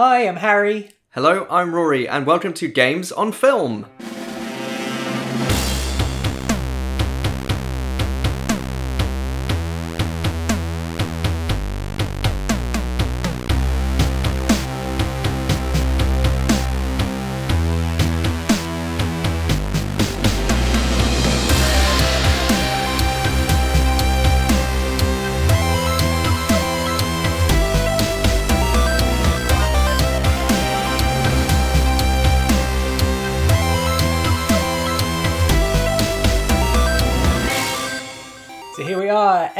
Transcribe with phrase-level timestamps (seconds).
[0.00, 0.90] Hi, I'm Harry.
[1.10, 3.86] Hello, I'm Rory, and welcome to Games on Film.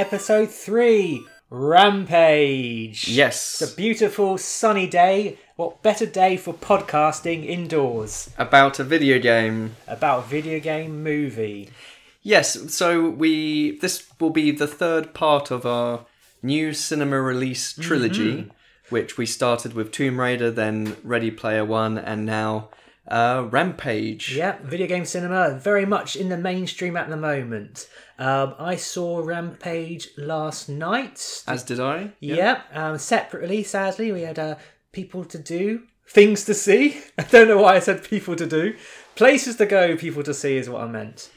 [0.08, 3.08] Episode three Rampage.
[3.08, 5.36] Yes, It's a beautiful sunny day.
[5.56, 9.76] What better day for podcasting indoors about a video game.
[9.86, 11.68] about a video game movie?
[12.22, 16.06] Yes, so we this will be the third part of our
[16.42, 18.50] new cinema release trilogy, mm-hmm.
[18.88, 22.70] which we started with Tomb Raider, then Ready Player One, and now
[23.08, 24.37] uh, Rampage.
[24.37, 27.88] Yeah, video game cinema very much in the mainstream at the moment.
[28.18, 31.42] Um, I saw Rampage last night.
[31.46, 32.12] As did I.
[32.20, 34.56] Yeah, um, separately, sadly, we had uh,
[34.92, 37.00] people to do, things to see.
[37.18, 38.76] I don't know why I said people to do.
[39.15, 41.30] Places to go, people to see is what I meant.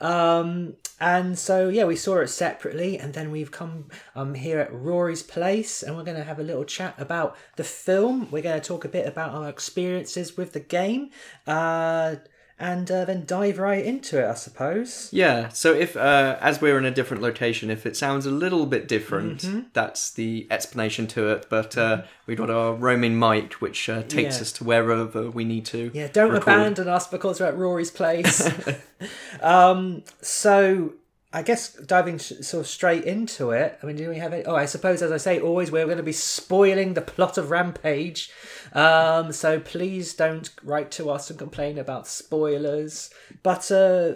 [0.00, 4.72] Um, and so, yeah, we saw it separately, and then we've come um, here at
[4.72, 8.28] Rory's place, and we're going to have a little chat about the film.
[8.30, 11.10] We're going to talk a bit about our experiences with the game,
[11.46, 12.16] uh,
[12.58, 15.10] and uh, then dive right into it, I suppose.
[15.12, 18.64] Yeah, so if, uh, as we're in a different location, if it sounds a little
[18.66, 19.60] bit different, Mm-hmm.
[19.74, 21.46] that's the explanation to it.
[21.50, 24.40] But uh, we've got our roaming mic, which uh, takes Yeah.
[24.42, 25.90] us to wherever we need to.
[25.92, 26.54] Yeah, don't record.
[26.54, 28.48] abandon us because we're at Rory's place.
[29.42, 30.94] um, so
[31.36, 33.78] I guess diving sort of straight into it.
[33.82, 34.46] I mean, do we have it?
[34.48, 37.50] Oh, I suppose, as I say, always we're going to be spoiling the plot of
[37.50, 38.30] Rampage.
[38.72, 43.10] Um, so please don't write to us and complain about spoilers.
[43.42, 44.14] But uh,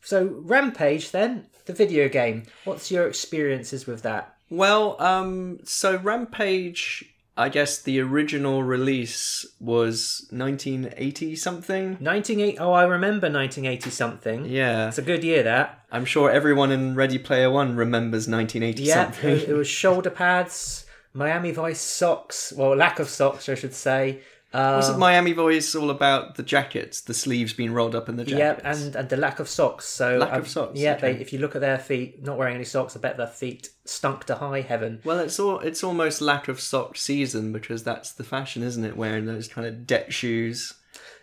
[0.00, 2.44] so Rampage, then the video game.
[2.64, 4.34] What's your experiences with that?
[4.48, 11.84] Well, um, so Rampage, I guess the original release was 1980 something.
[11.98, 12.58] 1980.
[12.58, 14.44] Oh, I remember 1980 something.
[14.44, 15.84] Yeah, It's a good year that.
[15.90, 19.30] I'm sure everyone in Ready Player One remembers 1980 Yeah, something.
[19.30, 20.84] it, it was shoulder pads,
[21.14, 24.20] Miami Vice socks, well, lack of socks, I should say.
[24.52, 28.62] Wasn't Miami Vice all about the jackets, the sleeves being rolled up in the jackets?
[28.64, 29.86] yeah, and, and the lack of socks.
[29.86, 31.14] So Lack um, of socks, Yeah, okay.
[31.14, 33.70] they, if you look at their feet, not wearing any socks, I bet their feet
[33.84, 35.00] stunk to high heaven.
[35.04, 38.96] Well, it's all it's almost lack of sock season because that's the fashion, isn't it?
[38.96, 40.74] Wearing those kind of deck shoes.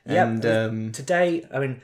[0.07, 0.27] Yep.
[0.27, 1.81] And um, Today, I mean,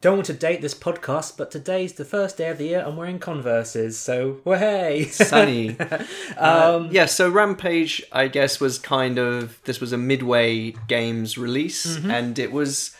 [0.00, 2.82] don't want to date this podcast, but today's the first day of the year.
[2.84, 5.76] I'm wearing Converses, so hey, sunny.
[6.36, 11.86] um, yeah, so Rampage, I guess, was kind of this was a midway games release,
[11.96, 12.10] Mm-hmm.
[12.10, 12.94] and it was,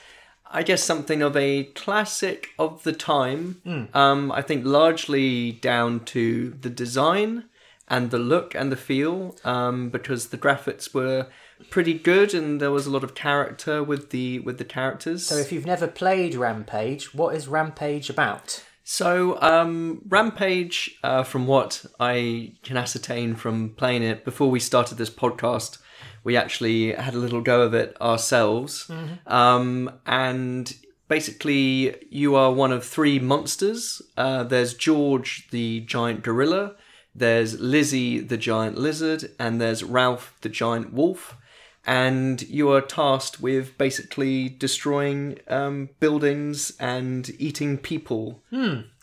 [0.50, 3.60] I guess, something of a classic of the time.
[3.66, 3.94] Mm.
[3.94, 7.44] Um, I think largely down to the design
[7.88, 11.26] and the look and the feel, um, because the graphics were
[11.70, 15.26] pretty good and there was a lot of character with the with the characters.
[15.26, 18.64] So if you've never played Rampage, what is Rampage about?
[18.84, 24.98] So, um, Rampage, uh, from what I can ascertain from playing it before we started
[24.98, 25.78] this podcast,
[26.24, 28.90] we actually had a little go of it ourselves.
[29.26, 30.74] Um, and
[31.08, 34.02] basically, you are one of three monsters.
[34.16, 36.74] Uh, there's George, the giant gorilla,
[37.14, 41.36] there's Lizzie, the giant lizard, and there's Ralph, the giant wolf.
[41.84, 48.42] And you are tasked with basically destroying um, buildings and eating people.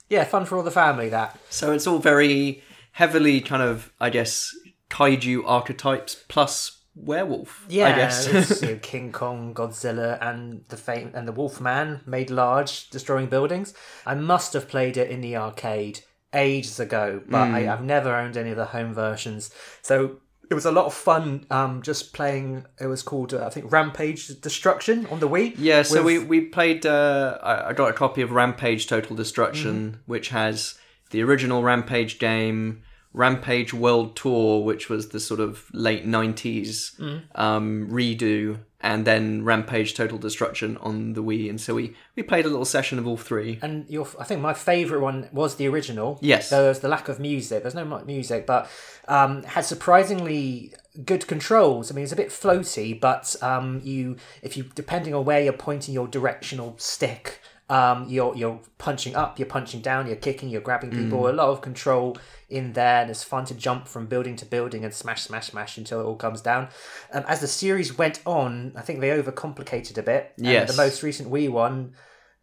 [0.10, 1.10] Yeah, fun for all the family.
[1.10, 2.64] That So it's all very
[2.94, 4.56] heavily kind of, I guess,
[4.90, 7.66] kaiju archetypes plus werewolf.
[7.70, 8.62] Yeah, I guess.
[8.62, 13.74] you know, King Kong, Godzilla, and the fame and the Wolfman made large, destroying buildings.
[14.06, 16.00] I must have played it in the arcade
[16.34, 17.56] ages ago, but Hmm.
[17.56, 19.52] I, I've never owned any of the home versions.
[19.82, 20.18] So
[20.50, 21.46] it was a lot of fun.
[21.52, 22.66] Um, just playing.
[22.80, 25.56] It was called uh, I think Rampage Destruction on the Wii.
[25.58, 29.16] yeah, so with- we, we played, uh, I, I got a copy of Rampage Total
[29.16, 30.76] Destruction, which has
[31.12, 37.00] the original Rampage game, Rampage World Tour, which was the sort of late 90s
[37.36, 41.50] um, redo, and then Rampage Total Destruction on the Wii.
[41.50, 43.60] And so we, we played a little session of all three.
[43.62, 46.18] And your, I think my favourite one was the original.
[46.22, 46.50] Yes.
[46.50, 47.64] There was the lack of music.
[47.64, 48.70] There's no music, but
[49.08, 50.74] um, had surprisingly
[51.06, 51.92] good controls.
[51.92, 55.54] I mean, it's a bit floaty, but um, you, if you depending on where you're
[55.54, 57.42] pointing your directional stick,
[57.72, 61.20] Um, you're you're punching up, you're punching down, you're kicking, you're grabbing people.
[61.20, 61.30] Mm.
[61.30, 62.18] A lot of control
[62.50, 65.78] in there, and it's fun to jump from building to building and smash, smash, smash
[65.78, 66.70] until it all comes down.
[67.14, 70.34] Um, as the series went on, I think they overcomplicated a bit.
[70.38, 70.70] And Yes.
[70.76, 71.94] the most recent Wii one.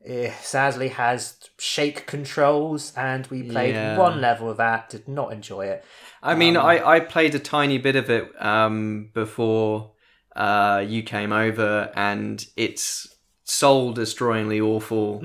[0.04, 3.96] eh, sadly has shake controls and we played Yeah.
[3.96, 5.84] one level of that did not enjoy it
[6.22, 9.92] I mean, I, I played a tiny bit of it um, before
[10.36, 13.06] uh, you came over, and it's
[13.44, 15.22] soul destroyingly awful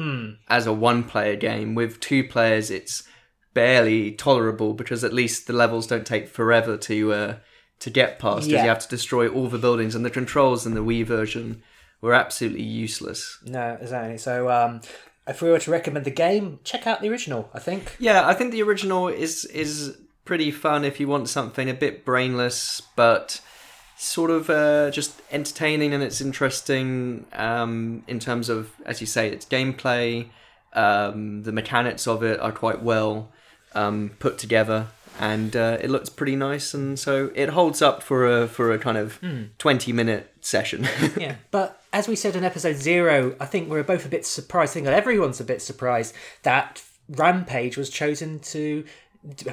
[0.48, 1.76] as a one player game.
[1.76, 3.04] With two players, it's
[3.54, 7.36] barely tolerable because at least the levels don't take forever to uh,
[7.80, 8.48] to get past.
[8.48, 8.64] Yeah.
[8.64, 11.64] you have to destroy all the buildings, and the controls in the Wii version
[12.00, 13.40] were absolutely useless.
[13.46, 14.18] No, exactly.
[14.18, 14.82] So, um,
[15.28, 17.50] if we were to recommend the game, check out the original.
[17.54, 17.96] I think.
[18.00, 22.06] Yeah, I think the original is is pretty fun if you want something a bit
[22.06, 23.42] brainless but
[23.98, 29.30] sort of uh, just entertaining and it's interesting um, in terms of, as you say,
[29.30, 30.28] its gameplay.
[30.74, 33.30] Um, the mechanics of it are quite well
[33.74, 34.88] um, put together,
[35.20, 36.74] and uh, it looks pretty nice.
[36.74, 39.20] And so it holds up for a for a kind of
[39.58, 40.88] twenty minute session.
[41.18, 41.36] Yeah.
[41.52, 44.72] But as we said in episode zero, I think we're both a bit surprised.
[44.72, 48.84] I think everyone's a bit surprised that Rampage was chosen to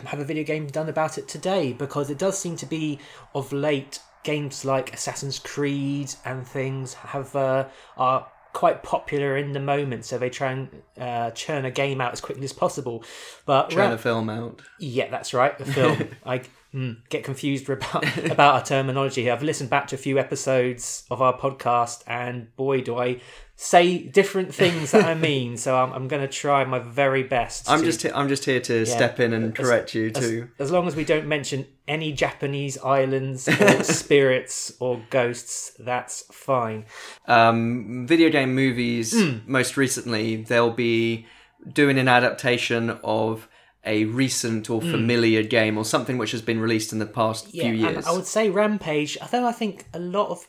[0.06, 2.98] have a video game done about it today because it does seem to be
[3.34, 7.66] of late games like Assassin's Creed and things have uh,
[7.96, 12.12] are quite popular in the moment, so they try and uh, churn a game out
[12.12, 13.04] as quickly as possible.
[13.46, 14.60] But Trying Ram- to film out.
[14.78, 15.56] Yeah, that's right.
[15.58, 16.08] The film.
[16.24, 16.42] I
[16.74, 19.30] mm, get confused about about our terminology.
[19.30, 23.20] I've listened back to a few episodes of our podcast, and boy, do I
[23.60, 25.56] say different things that I mean.
[25.56, 27.68] So I'm, I'm going to try my very best.
[27.68, 30.48] I'm to- just he- I'm just here to step in and correct you too.
[30.60, 33.82] as long as we don't mention any Japanese islands or
[34.12, 36.84] spirits or ghosts, that's fine.
[37.26, 39.38] um, video game movies Hmm.
[39.50, 41.26] most recently they'll be
[41.72, 43.48] doing an adaptation of
[43.88, 47.50] a recent or familiar game or something which has been released in the past Hmm.
[47.54, 49.18] Yeah, few years I would say Rampage.
[49.20, 50.46] Although I think a lot of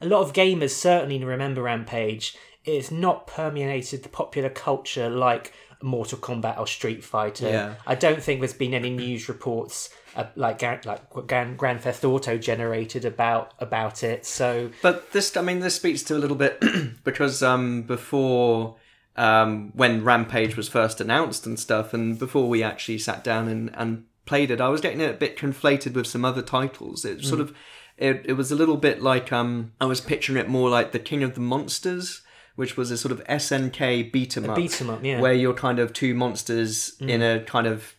[0.00, 2.36] a lot of gamers certainly remember Rampage.
[2.64, 5.52] It's not permeated the popular culture like
[5.82, 7.48] Mortal Kombat or Street Fighter.
[7.48, 7.74] Yeah.
[7.86, 12.36] I don't think there's been any news reports uh, like like Grand, Grand Theft Auto
[12.36, 14.26] generated about about it.
[14.26, 16.62] So but this i mean this speaks to a little bit
[17.04, 18.76] because um, before
[19.18, 23.70] um, when rampage was first announced and stuff and before we actually sat down and,
[23.74, 27.04] and played it i was getting it a bit conflated with some other titles.
[27.04, 27.54] It sort of
[27.96, 30.98] it, it was a little bit like um, i was picturing it more like the
[30.98, 32.22] king of the monsters
[32.54, 35.20] which was a sort of snk beat 'em up beat 'em up, yeah.
[35.20, 37.94] where you're kind of two monsters in a kind of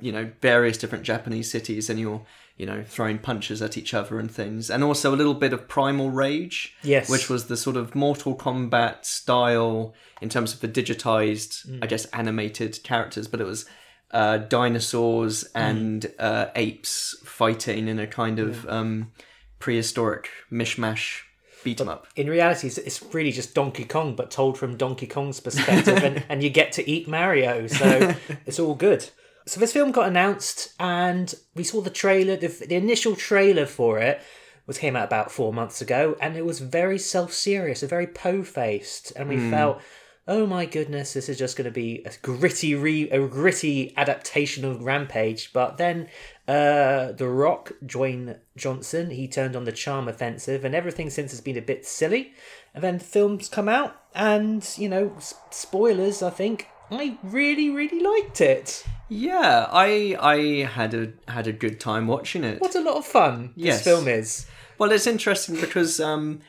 [0.00, 2.24] you know various different Japanese cities, and you're
[2.56, 5.66] you know throwing punches at each other and things, and also a little bit of
[5.68, 7.10] Primal Rage, Yes.
[7.10, 11.78] which was the sort of Mortal Kombat style in terms of the digitized, Mm.
[11.82, 13.66] I guess, animated characters, but it was.
[14.10, 15.50] Uh, dinosaurs Mm.
[15.54, 19.10] and uh, apes fighting in a kind of um,
[19.58, 21.22] prehistoric mishmash
[21.64, 22.06] beat beat 'em up.
[22.14, 26.22] in reality, it's, it's really just Donkey Kong, but told from Donkey Kong's perspective, and,
[26.28, 28.14] and you get to eat Mario, so
[28.46, 29.08] it's all good.
[29.46, 32.36] So this film got announced, and we saw the trailer.
[32.36, 34.20] The, the initial trailer for it
[34.66, 38.06] was came out about four months ago, and it was very self serious, and very
[38.06, 39.80] po faced, and we felt.
[40.26, 41.12] Oh my goodness!
[41.12, 45.52] This is just going to be a gritty, re- a gritty adaptation of Rampage.
[45.52, 46.08] But then,
[46.48, 51.42] uh, The Rock, Dwayne Johnson, he turned on the charm offensive, and everything since has
[51.42, 52.32] been a bit silly.
[52.72, 55.14] And then the films come out, and you know,
[55.50, 56.22] spoilers.
[56.22, 58.84] I think I really, really liked it.
[59.08, 62.60] Yeah, I I had a had a good time watching it.
[62.60, 63.76] What a lot of fun Yes.
[63.78, 64.46] this film is.
[64.78, 66.40] Well, it's interesting because, um,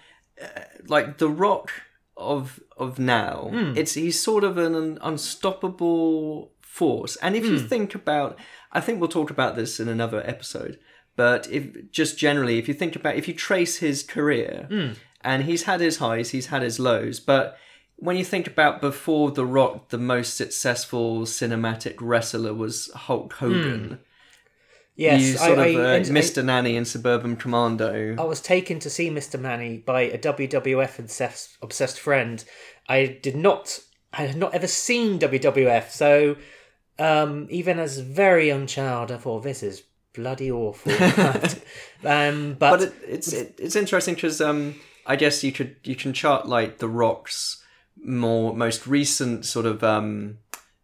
[0.41, 0.47] uh,
[0.87, 1.71] like the Rock
[2.17, 7.15] of of now, it's he's sort of an unstoppable force.
[7.17, 8.37] And if you think about,
[8.71, 10.79] I think we'll talk about this in another episode.
[11.15, 14.67] But if just generally, if you think about, if you trace his career,
[15.21, 17.57] and he's had his highs, he's had his lows, but
[17.97, 23.99] when you think about before The Rock, the most successful cinematic wrestler was Hulk Hogan.
[24.95, 26.43] Yes, you sort I, of I, uh, I- Mr.
[26.43, 28.15] Nanny and Suburban Commando.
[28.17, 29.39] I was taken to see Mr.
[29.39, 32.43] Nanny by a WWF obsessed, obsessed friend.
[32.87, 33.79] I did not,
[34.13, 36.37] I had not ever seen WWF, so
[36.97, 39.83] um, even as a very young child, I thought this is
[40.13, 40.91] bloody awful.
[42.05, 44.75] um, but, but it, it's it, it's interesting because um,
[45.05, 47.63] I guess you could you can chart like the Rock's
[48.05, 50.37] more most recent sort of um,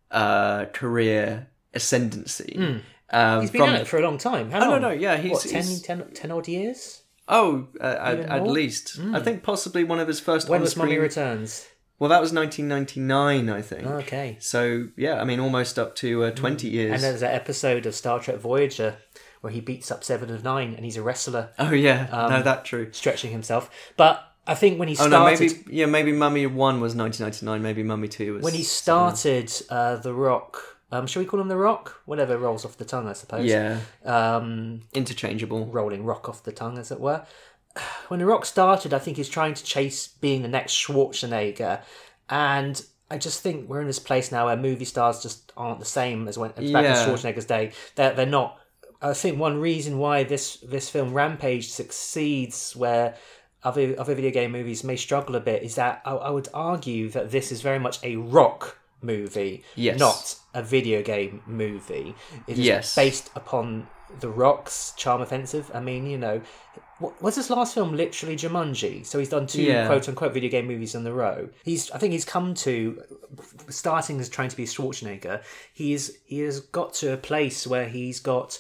[0.09, 2.55] uh, career ascendancy.
[2.57, 3.41] Um, Hmm.
[3.41, 4.51] he's been from at it for a long time.
[4.51, 4.81] How oh no long?
[4.81, 7.01] no yeah he's, what, 10, he's 10, 10 odd years?
[7.27, 8.39] oh uh, at, at?
[8.41, 8.47] Hmm.
[8.47, 11.67] least I think possibly one of his first When was Mummy Returns?
[11.99, 13.85] Well, that was 1999, I think.
[13.85, 14.37] Okay.
[14.39, 16.89] So yeah, I mean, almost up to uh, 20 years.
[16.89, 16.93] Mm.
[16.95, 18.97] And there's that episode of Star Trek Voyager
[19.41, 22.65] where he beats up Seven of Nine and he's a wrestler oh yeah, no, that
[22.65, 22.89] true.
[22.91, 23.69] stretching himself.
[23.97, 27.61] But I think when he started, Oh no, maybe yeah, maybe Mummy One was 1999.
[27.61, 30.57] Maybe Mummy Two was when he started uh, The Rock,
[30.91, 32.01] um, shall we call him The Rock?
[32.05, 33.45] Whatever rolls off the tongue, I suppose.
[33.45, 35.67] yeah Um, interchangeable.
[35.67, 37.25] rolling rock off the tongue, as it were.
[38.09, 41.81] When The Rock started, I think he's trying to chase being the next Schwarzenegger,
[42.29, 45.85] and I just think we're in this place now where movie stars just aren't the
[45.85, 47.71] same as when as back in Schwarzenegger's day.
[47.95, 48.57] They're they're not.
[49.01, 53.15] I think one reason why this this film Rampage succeeds, where
[53.63, 57.09] other other video game movies may struggle a bit, is that I, I would argue
[57.09, 59.99] that this is very much a rock movie, Yes.
[59.99, 62.15] not a video game movie.
[62.47, 62.95] It is Yes.
[62.95, 63.87] based upon
[64.19, 65.71] the Rock's Charm Offensive.
[65.73, 66.41] I mean, you know,
[66.99, 69.05] wa- was his last film literally Jumanji?
[69.05, 69.87] So he's done two Yeah.
[69.87, 71.49] quote unquote video game movies in a row.
[71.63, 73.01] He's, I think, he's come to
[73.69, 75.41] starting as trying to be Schwarzenegger.
[75.73, 78.59] He's he has got to a place where he's got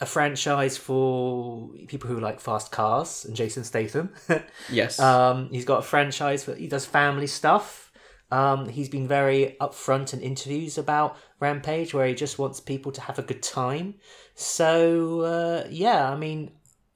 [0.00, 4.10] a franchise for people who like fast cars and Jason Statham.
[4.70, 5.00] Yes.
[5.00, 7.90] Um, he's got a franchise for he does family stuff.
[8.30, 13.00] Um, he's been very upfront in interviews about Rampage, where he just wants people to
[13.00, 13.94] have a good time.
[14.34, 16.50] So uh, yeah, I mean,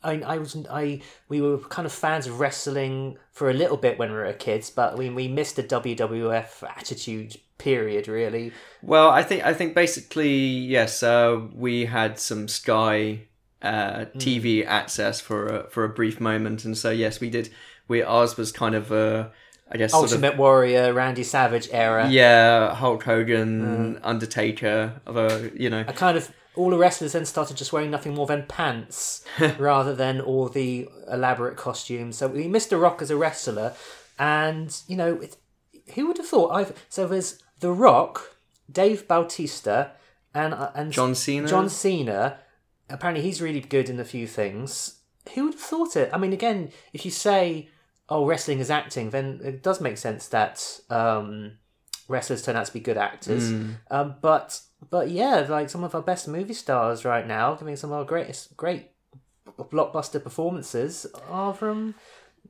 [0.04, 3.98] I I was I we were kind of fans of wrestling for a little bit
[3.98, 8.52] when we were kids, but we we missed the WWF attitude period really.
[8.82, 10.34] Well, I think I think basically
[10.76, 11.02] yes.
[11.02, 13.26] Uh, we had some Sky
[13.62, 14.06] uh.
[14.16, 17.48] TV access for a, for a brief moment, and so yes, we did.
[17.88, 19.30] We ours was kind of a,
[19.70, 22.08] I guess sort of Ultimate Warrior, Randy Savage era.
[22.08, 24.04] yeah, Hulk Hogan, Hmm.
[24.04, 27.90] Undertaker of a you know a kind of all the wrestlers then started just wearing
[27.90, 29.24] nothing more than pants
[29.58, 32.18] rather than all the elaborate costumes.
[32.18, 33.72] So we missed The Rock as a wrestler,
[34.18, 35.36] and you know, it,
[35.94, 36.50] who would have thought?
[36.50, 38.36] I've so there's The Rock,
[38.70, 39.92] Dave Bautista,
[40.34, 41.46] and uh, and John Cena.
[41.46, 42.38] John Cena.
[42.90, 44.98] Apparently, he's really good in a few things.
[45.34, 46.10] Who would have thought it?
[46.12, 47.68] I mean, again, if you say,
[48.08, 51.52] "Oh, wrestling is acting," then it does make sense that um,
[52.08, 53.48] wrestlers turn out to be good actors.
[53.90, 57.92] Um, but but yeah, like some of our best movie stars right now, giving some
[57.92, 58.90] of our greatest great
[59.56, 61.94] blockbuster performances are from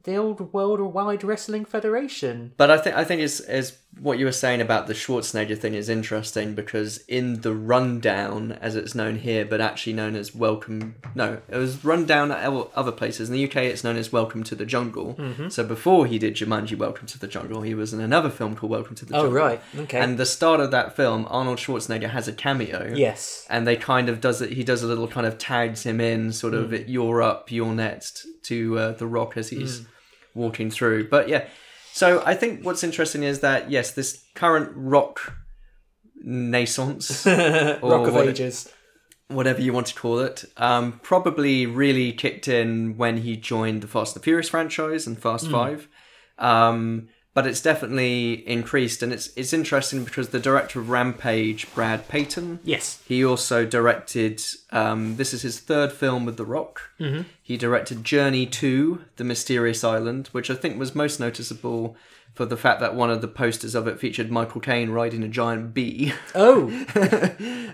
[0.04, 2.52] the old Worldwide Wrestling Federation.
[2.56, 5.74] But I think I think is is what you were saying about the Schwarzenegger thing
[5.74, 10.94] is interesting because in the rundown, as it's known here, but actually known as Welcome.
[11.14, 13.56] No, it was rundown at other places in the UK.
[13.56, 15.14] It's known as Welcome to the Jungle.
[15.14, 15.48] Mm-hmm.
[15.50, 18.70] So before he did Jumanji, Welcome to the Jungle, he was in another film called
[18.72, 19.38] Welcome to the Oh Jungle.
[19.38, 20.00] right, okay.
[20.00, 22.92] And the start of that film, Arnold Schwarzenegger has a cameo.
[22.94, 24.52] yes, And they kind of does it.
[24.52, 26.84] He does a little kind of tags him in, sort of Mm.
[26.88, 29.84] "You're up, you're next" to uh, the Rock as he's
[30.34, 31.08] walking through.
[31.08, 31.46] But yeah,
[31.92, 35.34] so I think what's interesting is that yes, this current Rock
[36.16, 38.72] naissance, Rock of what- Ages.
[39.28, 43.88] whatever you want to call it, um, probably really kicked in when he joined the
[43.88, 45.88] Fast and the Furious franchise and Fast Five.
[46.38, 52.08] Um, but it's definitely increased, and it's it's interesting because the director of Rampage, Brad
[52.08, 53.02] Peyton, Yes.
[53.06, 54.40] he also directed.
[54.70, 56.90] Um, this is his third film with The Rock.
[57.00, 57.22] Mm-hmm.
[57.42, 61.96] He directed Journey to the Mysterious Island, which I think was most noticeable
[62.34, 65.28] for the fact that one of the posters of it featured Michael Caine riding a
[65.28, 66.14] giant bee.
[66.34, 66.68] Oh,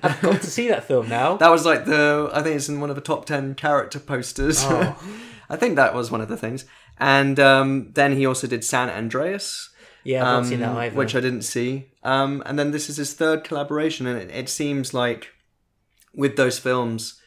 [0.02, 1.36] I've got to see that film now.
[1.36, 2.28] that was like the.
[2.32, 4.60] I think it's in one of the top ten character posters.
[4.62, 5.00] Oh.
[5.50, 6.66] I think that was one of the things.
[7.00, 9.70] And um, then he also did San Andreas.
[10.04, 10.96] Yeah, I've not seen that um, either.
[10.96, 11.90] which I didn't see.
[12.02, 15.28] Um, and then this is his third collaboration, and it, it seems like
[16.14, 17.20] with those films,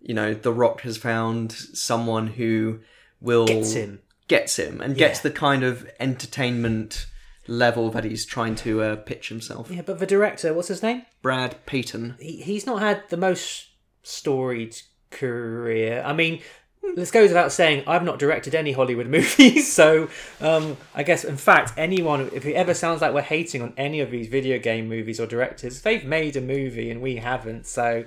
[0.00, 2.80] you know, The Rock has found someone who
[3.20, 4.00] will Gets him.
[4.28, 7.06] gets him, and gets the kind of entertainment
[7.48, 9.70] level that he's trying to uh, pitch himself.
[9.70, 11.06] Yeah, but the director, what's his name?
[11.22, 12.16] Brad Peyton.
[12.20, 13.68] He, he's not had the most
[14.02, 14.76] storied
[15.10, 16.02] career.
[16.04, 16.40] I mean,
[16.94, 20.08] this goes without saying, I've not directed any Hollywood movies, so
[20.40, 24.00] um, I guess, in fact, anyone, if it ever sounds like we're hating on any
[24.00, 28.04] of these video game movies or directors, they've made a movie and we haven't, so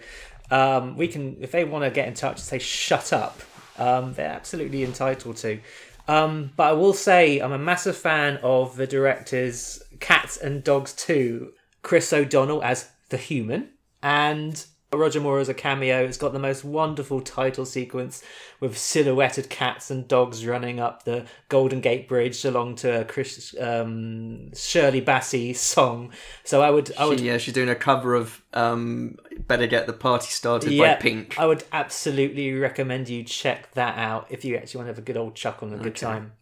[0.52, 3.42] um, we can, if they want to get in touch and say, shut up,
[3.78, 5.60] um, they're absolutely entitled to.
[6.08, 10.94] Um, but I will say, I'm a massive fan of the directors Cats and Dogs
[10.94, 11.52] 2,
[11.84, 13.70] Chris O'Donnell as the human,
[14.02, 16.04] and Roger Moore as a cameo.
[16.04, 18.24] It's got the most wonderful title sequence
[18.60, 23.56] with silhouetted cats and dogs running up the Golden Gate Bridge along to a Chris,
[23.60, 26.12] um, Shirley Bassey song.
[26.44, 29.18] So I would, I would, She, yeah, she's doing a cover of um,
[29.48, 31.36] "Better Get the Party Started" yeah, by Pink.
[31.38, 35.04] I would absolutely recommend you check that out if you actually want to have a
[35.04, 36.34] good old chuckle and a good time.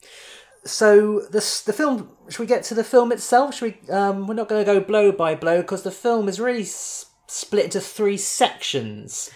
[0.63, 2.11] so the the film.
[2.29, 3.55] Should we get to the film itself?
[3.55, 3.89] Should we?
[3.93, 6.63] Um, we're not going to go blow by blow because the film is really
[7.27, 9.29] split into three sections.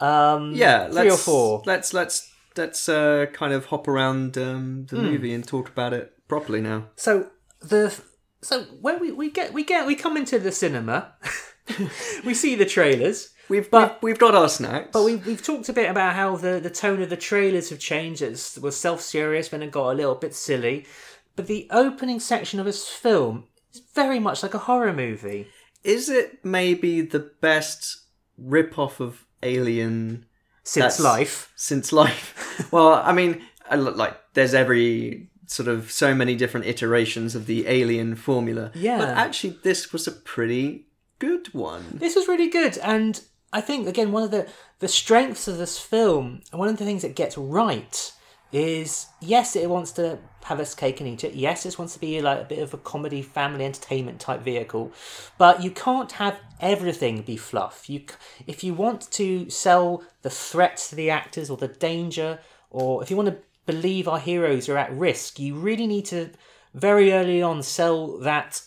[0.00, 1.62] Um, Yeah, three or let's, four.
[1.66, 6.12] Let's let's let's uh, kind of hop around um, the movie and talk about it
[6.28, 6.86] properly now.
[6.96, 7.98] So the
[8.42, 11.14] so when we, we get we get we come into the cinema,
[12.24, 13.30] we see the trailers.
[13.48, 14.90] We've But- we've, we've got our snacks.
[14.92, 17.78] But we've, we've talked a bit about how the, the tone of the trailers have
[17.78, 18.20] changed.
[18.20, 20.86] It was self serious, then it got a little bit silly.
[21.34, 25.48] But the opening section of this film is very much like a horror movie.
[25.88, 28.02] Is it maybe the best
[28.36, 30.26] rip off of Alien
[30.62, 31.50] Since life.
[31.56, 32.68] since life?
[32.72, 33.42] well, I mean,
[33.74, 38.70] like there's every sort of so many different iterations of the Alien formula.
[38.74, 38.98] Yeah.
[38.98, 40.86] but actually, this was a pretty
[41.18, 41.84] good one.
[41.94, 43.20] This was really good, and
[43.52, 44.46] I think again one of the
[44.80, 48.12] the strengths of this film, and one of the things it gets right,
[48.52, 51.34] is yes, it wants to have its cake and eat it.
[51.34, 54.92] Yes, it wants to be like a bit of a comedy, family entertainment type vehicle,
[55.36, 57.88] but you can't have everything be fluff.
[57.90, 58.02] You,
[58.46, 62.38] if you want to sell the threats to the actors or the danger,
[62.70, 66.30] or if you want to believe our heroes are at risk, you really need to
[66.74, 68.62] very early on sell that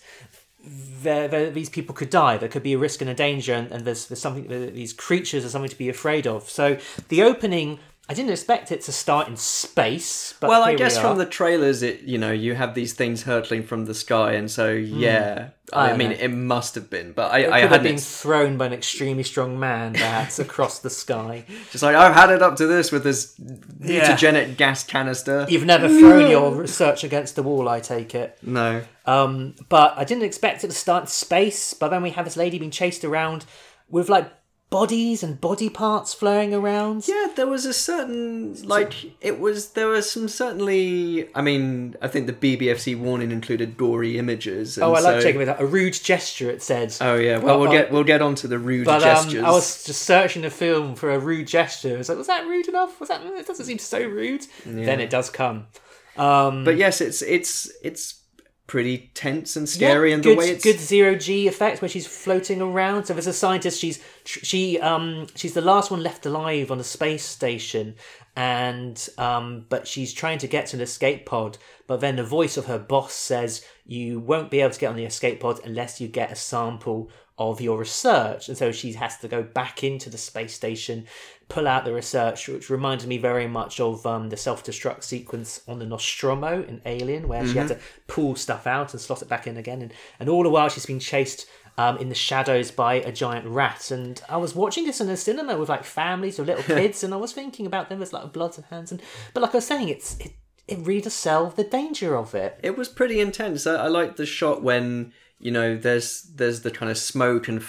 [0.63, 2.37] there, there, these people could die.
[2.37, 4.47] There could be a risk and a danger, and, and there's, there's something.
[4.73, 6.49] These creatures are something to be afraid of.
[6.49, 6.77] So
[7.09, 7.79] the opening,
[8.11, 10.33] I didn't expect it to start in space.
[10.41, 13.23] But Well, I guess we from the trailers, it you know you have these things
[13.23, 15.91] hurtling from the sky, and so yeah, I.
[15.91, 16.17] I mean know.
[16.19, 18.65] it must have been, but I, it I could have hadn't been ex- thrown by
[18.65, 21.45] an extremely strong man, perhaps across the sky.
[21.71, 23.33] just like I've had it up to this with this
[23.79, 24.13] Yeah.
[24.13, 25.45] mutagenic gas canister.
[25.47, 28.37] You've never thrown your research against the wall, I take it.
[28.43, 31.73] No, Um, but I didn't expect it to start in space.
[31.73, 33.45] But then we have this lady being chased around
[33.89, 34.29] with like
[34.71, 37.07] bodies and body parts flowing around.
[37.07, 41.29] yeah, there was a certain like it was there was some certainly.
[41.35, 44.77] I mean, I think the BBFC warning included gory images.
[44.77, 45.61] And Oh, I like so- checking with that.
[45.61, 46.95] A rude gesture, it said.
[47.01, 49.43] Oh yeah, well we'll But- get we'll get onto the rude But um, gestures.
[49.43, 51.95] I was just searching the film for a rude gesture.
[51.95, 52.99] I was like, was that rude enough?
[52.99, 53.21] Was that?
[53.23, 54.47] It doesn't seem so rude.
[54.65, 55.67] Then it does come.
[56.17, 58.20] Um, But yes, it's it's it's
[58.71, 61.89] pretty tense and scary, yeah, and good, the way it's good zero G effect where
[61.89, 63.03] she's floating around.
[63.03, 66.85] So as a scientist, she's she um she's the last one left alive on the
[66.85, 67.95] space station,
[68.33, 71.57] and um but she's trying to get to an escape pod.
[71.85, 74.95] But then the voice of her boss says you won't be able to get on
[74.95, 79.17] the escape pod unless you get a sample of your research, and so she has
[79.17, 81.07] to go back into the space station,
[81.51, 85.79] pull out the research, which reminded me very much of um, the self-destruct sequence on
[85.79, 89.47] the Nostromo in Alien, where she had to pull stuff out and slot it back
[89.47, 91.45] in again, and, and all the while she's been chased
[91.77, 93.91] um, in the shadows by a giant rat.
[93.91, 97.13] And I was watching this in a cinema with like families with little kids, and
[97.13, 99.01] I was thinking about them as like bloods and hands, and
[99.33, 100.31] but like I was saying, it's it,
[100.69, 102.59] it really does sell the danger of it.
[102.63, 103.67] it was pretty intense.
[103.67, 107.61] I, I like the shot when you know there's there's the kind of smoke and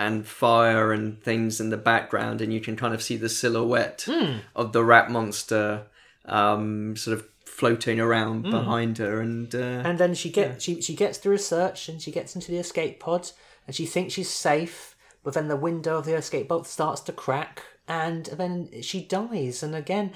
[0.00, 4.08] and fire and things in the background, and you can kind of see the silhouette
[4.56, 5.86] of the rat monster
[6.24, 9.20] um, sort of floating around behind her.
[9.20, 12.50] And, uh, And then she get she she gets the research and she gets into
[12.50, 13.30] the escape pod
[13.66, 17.12] and she thinks she's safe, but then the window of the escape pod starts to
[17.12, 19.62] crack and then she dies.
[19.62, 20.12] And again,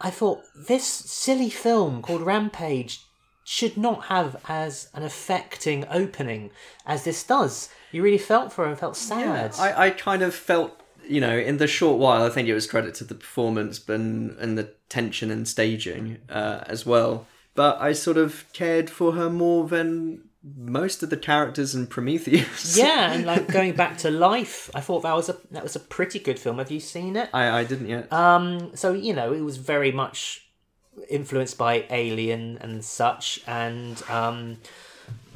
[0.00, 3.03] I thought this silly film called Rampage
[3.44, 6.50] should not have as an affecting opening
[6.86, 7.68] as this does.
[7.92, 9.54] You really felt for her and felt sad.
[9.58, 12.66] I, I kind of felt, you know, in the short while, I think it was
[12.66, 17.26] credit to the performance and, and the tension and staging uh, as well.
[17.54, 20.22] But I sort of cared for her more than
[20.56, 22.76] most of the characters in Prometheus.
[22.76, 25.80] yeah, and like going back to life, I thought that was a that was a
[25.80, 26.58] pretty good film.
[26.58, 27.30] Have you seen it?
[27.32, 28.12] I, I didn't yet.
[28.12, 30.43] Um, so you know, it was very much
[31.08, 34.58] influenced by Alien and such, and um,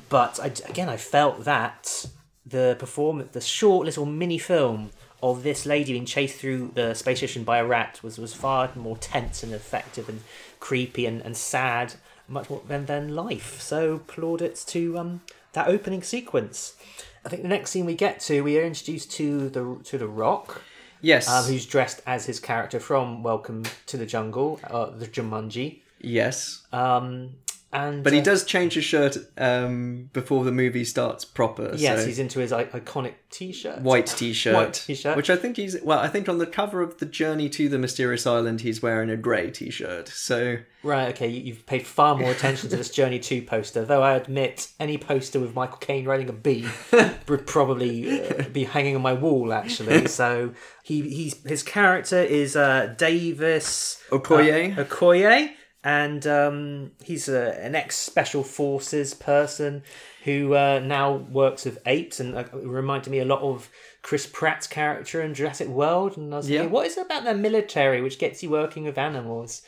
[0.09, 2.07] but I, again, I felt that
[2.47, 4.91] the perform the short little mini film
[5.23, 8.71] of this lady being chased through the space station by a rat was was far
[8.77, 10.23] more tense and effective and
[10.61, 11.95] creepy and, and sad,
[12.29, 13.61] much more than than life.
[13.61, 15.21] So plaudits to um
[15.53, 16.77] that opening sequence.
[17.25, 20.09] I think the next scene we get to, we are introduced to the to the
[20.09, 20.63] Rock
[21.01, 21.29] yes.
[21.29, 25.81] um, who's dressed as his character from Welcome to the Jungle, uh, the Jumanji.
[26.01, 26.63] yes.
[26.73, 27.31] Um,
[27.73, 31.73] and But he uh, does change his shirt um, before the movie starts proper.
[31.77, 33.83] Yes, so he's into his I- iconic T-shirt.
[33.83, 35.15] white t-shirt, White t-shirt.
[35.17, 35.99] which I think he's well.
[35.99, 39.17] I think on the cover of the Journey to the Mysterious Island, he's wearing a
[39.19, 40.09] grey t-shirt.
[40.09, 41.09] So Right.
[41.11, 41.27] Okay.
[41.29, 44.03] You, you've paid far more attention to this Journey Two poster, though.
[44.03, 46.67] I admit any poster with Michael Caine riding a bee
[47.29, 49.53] would probably uh, be hanging on my wall.
[49.53, 54.79] Actually, so he he's his character is uh, Davis Okoye.
[54.79, 55.51] uh, Okoye,
[55.89, 59.83] and um, he's a, an ex special forces person
[60.25, 63.71] who uh, now works with apes, and uh, it reminded me a lot of
[64.03, 66.19] Chris Pratt's character in Jurassic World.
[66.19, 66.59] And I was Yeah.
[66.59, 69.63] thinking, what is it about the military which gets you working with animals?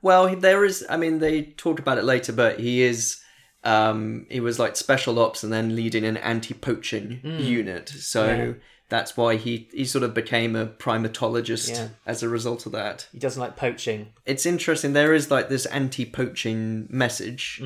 [0.00, 0.86] Well, there is.
[0.88, 3.20] I mean, they talked about it later, but he is.
[3.64, 7.88] Um, he was like special ops and then leading an anti-poaching unit.
[7.88, 8.26] So.
[8.26, 8.52] Yeah.
[8.88, 11.88] That's why he he sort of became a primatologist Yeah.
[12.06, 13.08] as a result of that.
[13.12, 14.12] He doesn't like poaching.
[14.26, 14.92] It's interesting.
[14.92, 17.60] There is like this anti-poaching message,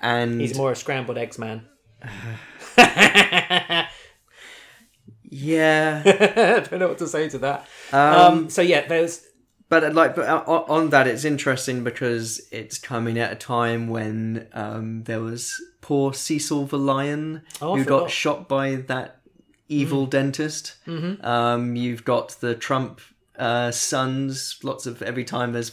[0.00, 0.40] and Hmm.
[0.40, 1.66] He's more a scrambled eggs man.
[5.24, 6.02] yeah.
[6.04, 6.10] I
[6.70, 7.66] don't know what to say to that.
[7.92, 9.24] Um, so yeah, there's
[9.68, 13.36] But uh, like, but uh, on on that, it's interesting because it's coming at a
[13.36, 19.20] time when um, there was poor Cecil the lion Oh, who got shot by that
[19.68, 20.74] evil dentist.
[20.86, 21.24] Mm-hmm.
[21.24, 23.00] Um, you've got the Trump
[23.38, 24.58] uh, sons.
[24.62, 25.72] Lots of every time there's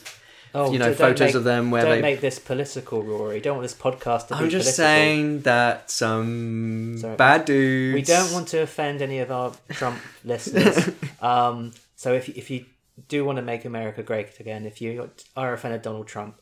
[0.55, 2.01] oh, you know photos make- of them where don't they.
[2.01, 3.39] make this political, Rory.
[3.41, 4.73] Don't want this podcast to be I'm just political.
[4.85, 7.15] saying that some Sorry.
[7.15, 7.93] bad dudes.
[7.95, 10.89] We don't want to offend any of our Trump listeners.
[11.21, 12.65] Um, so if if you
[13.07, 16.40] do want to make America great again, if you are a fan of Donald Trump,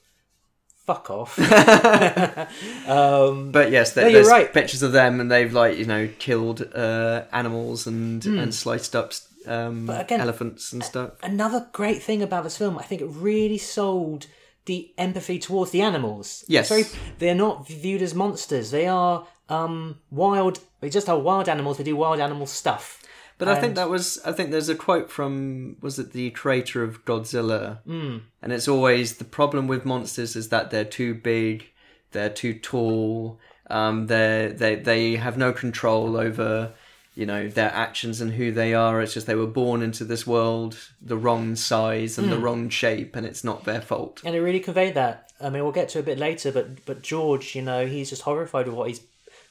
[0.89, 1.37] fuck off.
[2.87, 4.51] um, But yes, there, No, there's right.
[4.53, 8.39] pictures of them, and they've like you know killed uh, animals and Hmm.
[8.39, 9.13] and sliced up
[9.47, 11.11] um, again- elephants and stuff.
[11.23, 14.27] another great thing about this film, I think it really sold
[14.65, 16.43] the empathy towards the animals.
[16.47, 16.69] Yes.
[16.69, 16.85] Very,
[17.19, 18.69] they're not viewed as monsters.
[18.71, 20.59] They are um, wild.
[20.81, 21.77] They just are wild animals.
[21.77, 22.98] They do wild animal stuff.
[23.39, 26.83] But I think that was I think there's a quote from was it the creator
[26.83, 28.17] of Godzilla, Hmm.
[28.41, 31.69] and it's always the problem with monsters is that they're too big,
[32.11, 36.73] they're too tall, um, they they they have no control over
[37.15, 39.01] you know their actions and who they are.
[39.01, 42.43] It's just they were born into this world the wrong size and the Hmm.
[42.43, 44.21] wrong shape, and it's not their fault.
[44.25, 45.31] and it really conveyed that.
[45.41, 48.23] I mean, we'll get to a bit later, but but George, you know, he's just
[48.23, 49.01] horrified with what he's.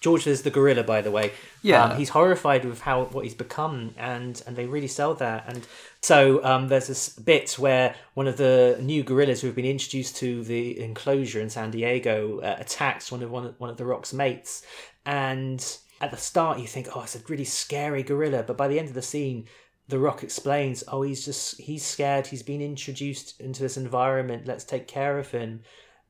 [0.00, 1.32] George is the gorilla, by the way.
[1.60, 1.84] Yeah.
[1.84, 5.44] um, he's horrified with how what he's become, and and they really sell that.
[5.48, 5.66] And
[6.00, 10.16] so um, there's this bit where one of the new gorillas who have been introduced
[10.16, 14.12] to the enclosure in San Diego uh, attacks one of one one of the Rock's
[14.12, 14.62] mates,
[15.04, 18.78] and at the start you think, oh, it's a really scary gorilla, but by the
[18.78, 19.46] end of the scene,
[19.88, 22.28] the Rock explains, oh, he's just he's scared.
[22.28, 24.46] He's been introduced into this environment.
[24.46, 25.62] Let's take care of him.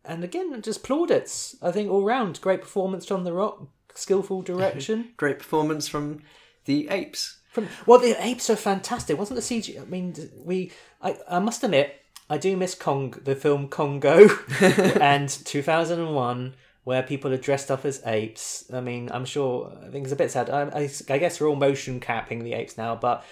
[0.05, 1.57] And again, just plaudits.
[1.62, 5.11] I think all round, great performance from the Rock, skillful direction.
[5.16, 6.22] Great performance from
[6.64, 7.38] the apes.
[7.52, 9.18] From well, the apes are fantastic.
[9.18, 9.80] Wasn't the CG?
[9.80, 10.70] I mean, we.
[11.02, 11.94] I, I must admit,
[12.28, 14.28] I do miss Kong, the film Congo,
[15.00, 18.64] and two thousand and one, where people are dressed up as apes.
[18.72, 19.72] I mean, I'm sure.
[19.87, 20.50] I think it's a bit sad.
[20.50, 23.24] I, I, I guess we're all motion capping the apes now, but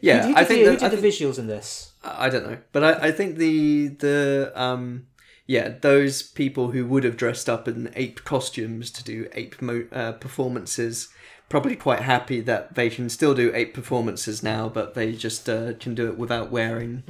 [0.00, 1.92] Yeah, who, who I think the, who did I the think- visuals in this?
[2.04, 5.06] I don't know, but I, I think the the um
[5.46, 9.86] yeah those people who would have dressed up in ape costumes to do ape mo-
[9.92, 11.08] uh, performances
[11.50, 15.74] probably quite happy that they can still do ape performances now, but they just uh,
[15.74, 17.02] can do it without wearing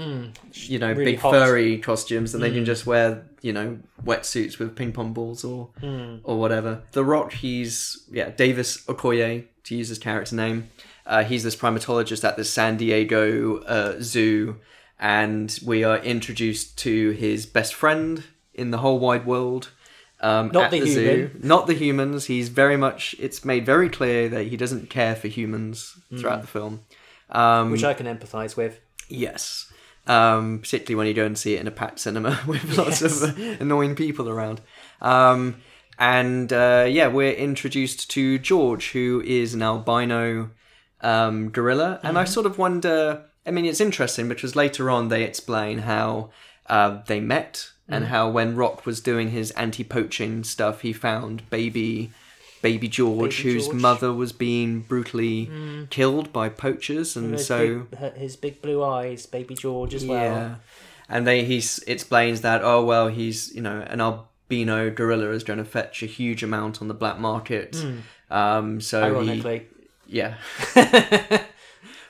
[0.53, 0.99] you know Hmm.
[0.99, 1.33] Really big hot.
[1.35, 1.41] Hmm.
[1.45, 5.69] furry costumes, and they can just wear you know wetsuits with ping pong balls or
[5.81, 6.17] Hmm.
[6.25, 6.83] or whatever.
[6.93, 10.69] The Rock, he's yeah Davis Okoye to use his character name.
[11.07, 14.57] Uh, he's this primatologist at the San Diego uh, Zoo,
[14.99, 19.71] and we are introduced to his best friend in the whole wide world.
[20.21, 21.31] Um, Not at the zoo.
[21.43, 22.27] not the humans.
[22.27, 23.15] He's very much.
[23.19, 26.81] It's made very clear that he doesn't care for humans throughout the film.
[27.31, 27.71] Um.
[27.71, 28.81] Which I can empathise with.
[29.09, 29.71] Yes.
[30.07, 33.23] Um, particularly when you go and see it in a packed cinema with lots Yes.
[33.23, 34.61] of annoying people around.
[35.01, 35.57] Um,
[35.99, 40.51] and uh, yeah, we're introduced to George, who is an albino
[41.01, 42.01] um, gorilla.
[42.03, 46.31] And I sort of wonder I mean, it's interesting because later on they explain how
[46.67, 51.49] uh, they met and how when Rock was doing his anti poaching stuff, he found
[51.51, 52.13] baby.
[52.63, 53.77] Baby George, Baby whose George.
[53.77, 55.51] mother was being brutally
[55.91, 60.19] killed by poachers, and His, so big, his big blue eyes, baby George as well.
[60.19, 60.55] yeah,
[61.07, 65.59] and they he explains that oh well he's you know an albino gorilla is going
[65.59, 67.77] to fetch a huge amount on the black market.
[68.31, 69.67] Um, so he, Ironically,
[70.07, 70.37] yeah,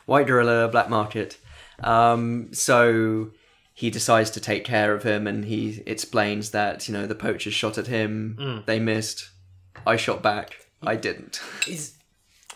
[0.07, 1.39] white gorilla black market.
[1.83, 3.31] Um, so
[3.73, 7.55] he decides to take care of him, and he explains that you know the poachers
[7.55, 9.31] shot at him, they missed.
[9.87, 10.57] I shot back.
[10.83, 11.41] I didn't.
[11.69, 11.95] is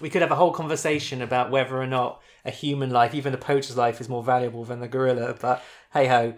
[0.00, 3.38] we could have a whole conversation about whether or not a human life, even a
[3.38, 5.34] poacher's life, is more valuable than the gorilla.
[5.40, 6.34] But hey ho,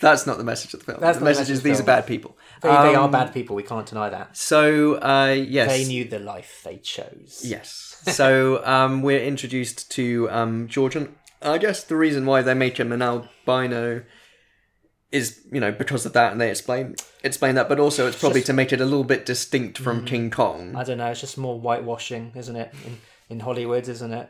[0.00, 0.98] That's not the message of the film.
[1.00, 2.36] That's the not the message message is these are bad people.
[2.62, 3.54] they, they are Um, bad people.
[3.54, 4.36] We can't deny that.
[4.36, 7.42] So uh, yes, They knew the life they chose.
[7.44, 7.85] Yes.
[8.12, 12.78] So um, we're introduced to um, George, and I guess the reason why they make
[12.78, 14.02] him an albino
[15.12, 18.42] is you know because of that, and they explain explain that, but also it's probably
[18.42, 20.74] to make it a little bit distinct from King Kong.
[20.76, 21.06] I don't know.
[21.10, 22.72] It's just more whitewashing, isn't it?
[22.84, 24.28] In, in Hollywood, isn't it?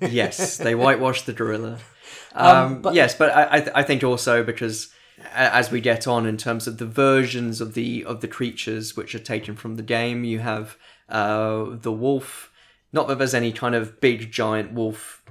[0.10, 1.78] yes, they whitewash the gorilla.
[2.34, 4.88] Um, but- yes, but I I, th- I think also because
[5.34, 9.14] as we get on in terms of the versions of the of the creatures which
[9.14, 10.78] are taken from the game, you have
[11.12, 12.50] uh, the wolf.
[12.92, 15.22] Not that there's any kind of big giant wolf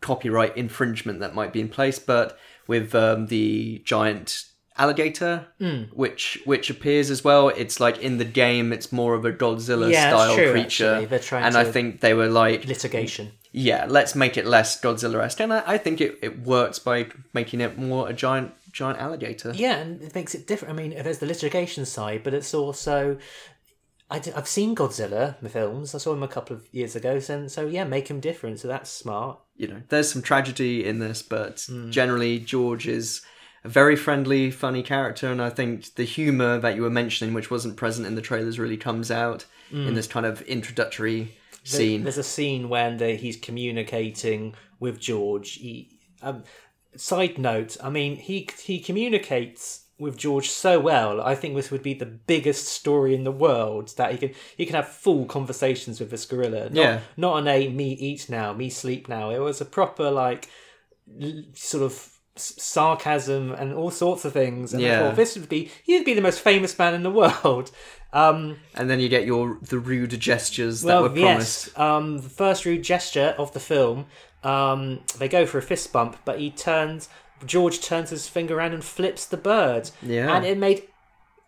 [0.00, 4.44] copyright infringement that might be in place, but with um, the giant
[4.78, 5.82] alligator, Hmm.
[5.92, 7.48] which which appears as well.
[7.50, 11.56] It's like in the game, it's more of a Godzilla Yeah, style true, creature, and
[11.56, 13.32] I think they were like, Litigation.
[13.52, 17.60] yeah, let's make it less Godzilla-esque, and I, I think it, it works by making
[17.60, 19.52] it more a giant giant alligator.
[19.54, 20.72] Yeah, and it makes it different.
[20.72, 23.18] I mean, there's the litigation side, but it's also.
[24.12, 25.94] I have seen Godzilla the films.
[25.94, 28.60] I saw him a couple of years ago, and so yeah, make him different.
[28.60, 29.38] So that's smart.
[29.56, 31.90] You know, there's some tragedy in this, but Hmm.
[31.90, 33.22] generally George is
[33.64, 37.50] a very friendly, funny character, and I think the humor that you were mentioning, which
[37.50, 39.86] wasn't present in the trailers, really comes out Hmm.
[39.88, 42.02] in this kind of introductory scene.
[42.02, 45.54] There's a scene when the, he's communicating with George.
[45.54, 46.42] He, um,
[46.96, 51.20] side note, I mean, he he communicates with George so well.
[51.22, 54.66] I think this would be the biggest story in the world that he can he
[54.66, 56.64] can have full conversations with this gorilla.
[56.64, 57.00] Not, Yeah.
[57.16, 59.30] not on a me eat now, me sleep now.
[59.30, 60.48] It was a proper like
[61.20, 64.72] l- sort of sarcasm and all sorts of things.
[64.72, 64.98] And I Yeah.
[65.00, 67.70] thought this would be he'd be the most famous man in the world.
[68.14, 71.68] Um, and then you get your the rude gestures that were well, promised.
[71.68, 71.78] yes.
[71.78, 74.04] Um, the first rude gesture of the film,
[74.44, 77.08] um, they go for a fist bump, but he turns.
[77.46, 79.90] George turns his finger around and flips the bird.
[80.02, 80.34] Yeah.
[80.34, 80.84] And it made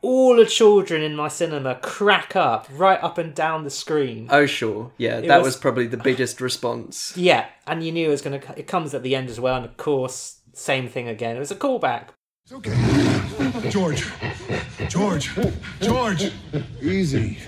[0.02, 4.28] all the children in my cinema crack up right up and down the screen.
[4.30, 5.46] Oh sure, yeah, that was...
[5.46, 7.16] was- probably the biggest response.
[7.16, 8.58] yeah, and you knew it was going to.
[8.58, 11.36] It comes at the end as well, and of course, same thing again.
[11.36, 12.08] It was a callback.
[12.44, 13.70] It's okay.
[13.70, 14.06] George.
[14.90, 15.30] George.
[15.80, 16.30] George.
[16.82, 17.38] Easy.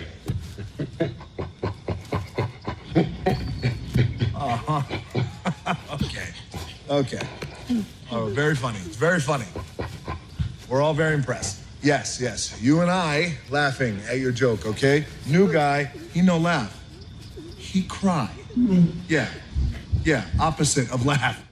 [4.34, 4.82] Uh-huh.
[6.02, 6.28] okay.
[6.88, 7.20] Okay.
[8.10, 8.78] Oh, very funny.
[8.86, 9.46] It's very funny.
[10.68, 11.62] We're all very impressed.
[11.82, 12.60] Yes, yes.
[12.60, 15.04] You and I laughing at your joke, okay?
[15.26, 16.82] New guy, he no laugh.
[17.56, 18.30] He cry.
[19.08, 19.28] Yeah.
[20.04, 21.42] Yeah, opposite of laugh.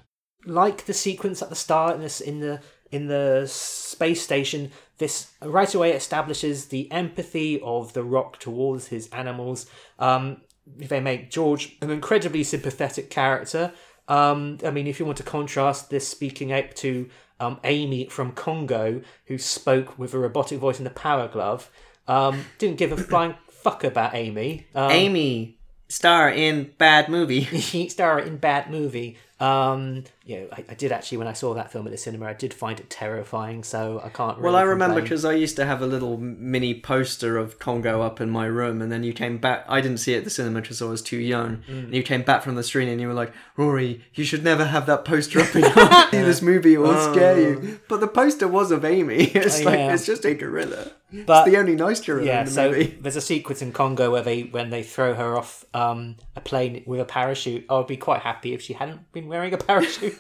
[0.46, 2.60] like the sequence at the start in this in the
[2.92, 9.08] in the space station this right away establishes the empathy of the rock towards his
[9.08, 9.64] animals
[9.98, 10.36] um
[10.66, 13.72] they make george an incredibly sympathetic character
[14.08, 17.08] um i mean if you want to contrast this speaking ape to
[17.40, 21.70] um amy from congo who spoke with a robotic voice in the power glove
[22.06, 27.44] um didn't give a flying fuck about amy um, Amy, star in bad movie.
[27.88, 29.16] star in bad movie.
[29.40, 32.26] Um, you know, I, I did actually when I saw that film at the cinema,
[32.26, 33.62] I did find it terrifying.
[33.62, 34.38] So I can't.
[34.38, 38.00] Really Well, I remember because I used to have a little mini poster of Congo
[38.00, 39.66] up in my room, and then you came back.
[39.68, 41.58] I didn't see it at the cinema because I was too young.
[41.68, 41.84] Mm.
[41.84, 44.64] And you came back from the screen, and you were like, "Rory, you should never
[44.64, 48.08] have that poster up in your see this movie; it will scare you." But the
[48.08, 49.24] poster was of Amy.
[49.34, 49.92] It's Oh, like yeah.
[49.94, 50.90] it's just a gorilla.
[51.26, 52.40] But- it's the only nice gorilla yeah.
[52.40, 52.98] in the So movie.
[53.00, 56.82] there's a sequence in Congo where they when they throw her off um, a plane
[56.86, 57.66] with a parachute.
[57.70, 60.13] I would be quite happy if she hadn't been wearing a parachute.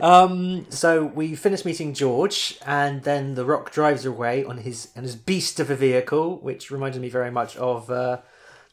[0.00, 5.02] Um, so we finish meeting George, and then the Rock drives away on his on
[5.02, 7.90] his beast of a vehicle, which reminded me very much of.
[7.90, 8.18] Uh,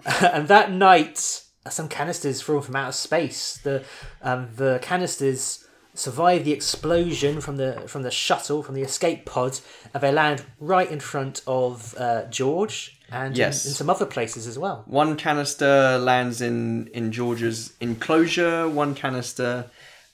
[0.33, 3.59] and that night, some canisters fall from outer space.
[3.59, 3.85] The
[4.23, 9.59] um, the canisters survive the explosion from the from the shuttle from the escape pod,
[9.93, 13.67] and they land right in front of uh, George and in- Yes.
[13.67, 14.85] in, some other places as well.
[14.87, 18.69] One canister lands in in George's enclosure.
[18.69, 19.67] One canister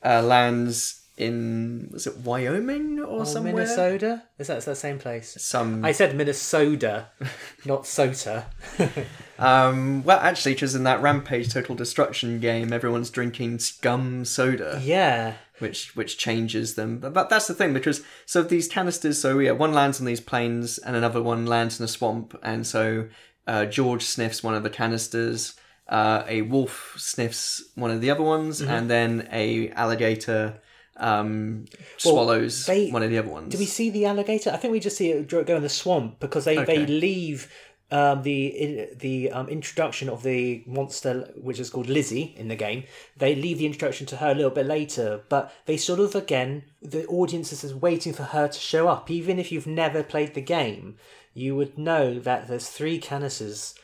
[0.04, 3.52] uh, lands in was it Wyoming or Or somewhere?
[3.54, 5.36] Minnesota is that is that the same place?
[5.40, 7.08] Some I said Minnesota,
[7.66, 8.44] not Sota.
[9.38, 14.80] um well actually because in that Rampage Total Destruction game everyone's drinking scum soda.
[14.82, 16.98] Yeah, which which changes them.
[16.98, 19.20] But, but that's the thing because so these canisters.
[19.20, 22.66] So yeah, one lands on these plains and another one lands in a swamp, and
[22.66, 23.08] so
[23.46, 25.54] uh, George sniffs one of the canisters.
[25.88, 28.70] Uh, a wolf sniffs one of the other ones, Mm-hmm.
[28.70, 30.60] and then a alligator
[30.96, 31.64] um,
[31.96, 33.52] swallows they- one of the other ones.
[33.52, 34.50] Do we see the alligator?
[34.50, 37.50] I think we just see it go in the swamp because they, they leave
[37.92, 42.84] um, the the um, introduction of the monster, which is called Lizzie in the game.
[43.16, 46.64] They leave the introduction to her a little bit later, but they sort of again
[46.80, 49.10] the audience is waiting for her to show up.
[49.10, 50.96] Even if you've never played the game,
[51.34, 53.74] you would know that there's three canisters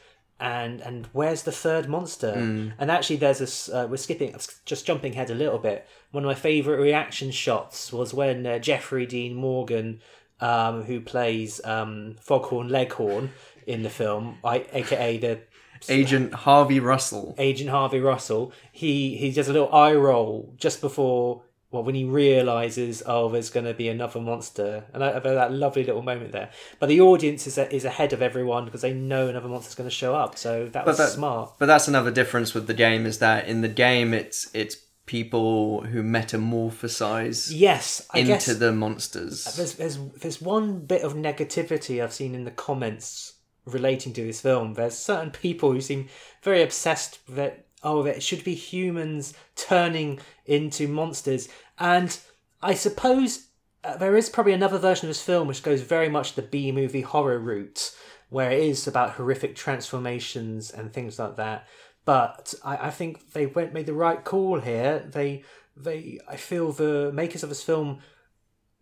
[0.40, 2.34] and and where's the third monster?
[2.34, 2.68] Hmm.
[2.78, 3.68] And actually, there's this.
[3.68, 5.86] Uh, we're skipping, just jumping ahead a little bit.
[6.10, 10.00] One of my favourite reaction shots was when uh, Jeffrey Dean Morgan,
[10.40, 13.32] um, who plays um, Foghorn Leghorn
[13.66, 15.40] in the film, I, aka the
[15.88, 17.34] Agent Harvey Russell.
[17.38, 22.04] Agent Harvey Russell, he he does a little eye roll just before well when he
[22.04, 26.32] realizes oh there's going to be another monster and I, I that lovely little moment
[26.32, 26.50] there.
[26.78, 29.94] But the audience is is ahead of everyone because they know another monster's going to
[29.94, 30.38] show up.
[30.38, 31.54] So that was that- smart.
[31.58, 34.76] But that's another difference with the game is that in the game it's it's
[35.06, 39.46] people who metamorphosize Yes, I into the monsters.
[39.46, 44.24] Uh, there's there's there's one bit of negativity I've seen in the comments relating to
[44.24, 44.74] this film.
[44.74, 46.08] There's certain people who seem
[46.42, 52.18] very obsessed that oh it should be humans turning into monsters, and
[52.62, 53.48] I suppose
[53.84, 56.72] uh, there is probably another version of this film which goes very much the B
[56.72, 57.94] movie horror route,
[58.30, 61.66] where it is about horrific transformations and things like that.
[62.04, 65.08] But I, I think they went made the right call here.
[65.10, 65.44] They
[65.76, 68.00] they I feel the makers of this film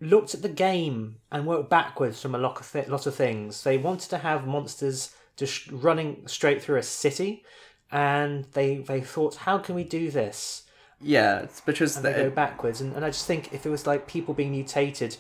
[0.01, 3.63] looked at the game and worked backwards from a lot of, th- lot of things.
[3.63, 7.45] They wanted to have monsters just running straight through a city,
[7.91, 10.63] and they they thought, how can we do this?
[11.01, 12.81] yeah, it's because And they the- go backwards.
[12.81, 15.17] And, and I just think if it was like people being mutated,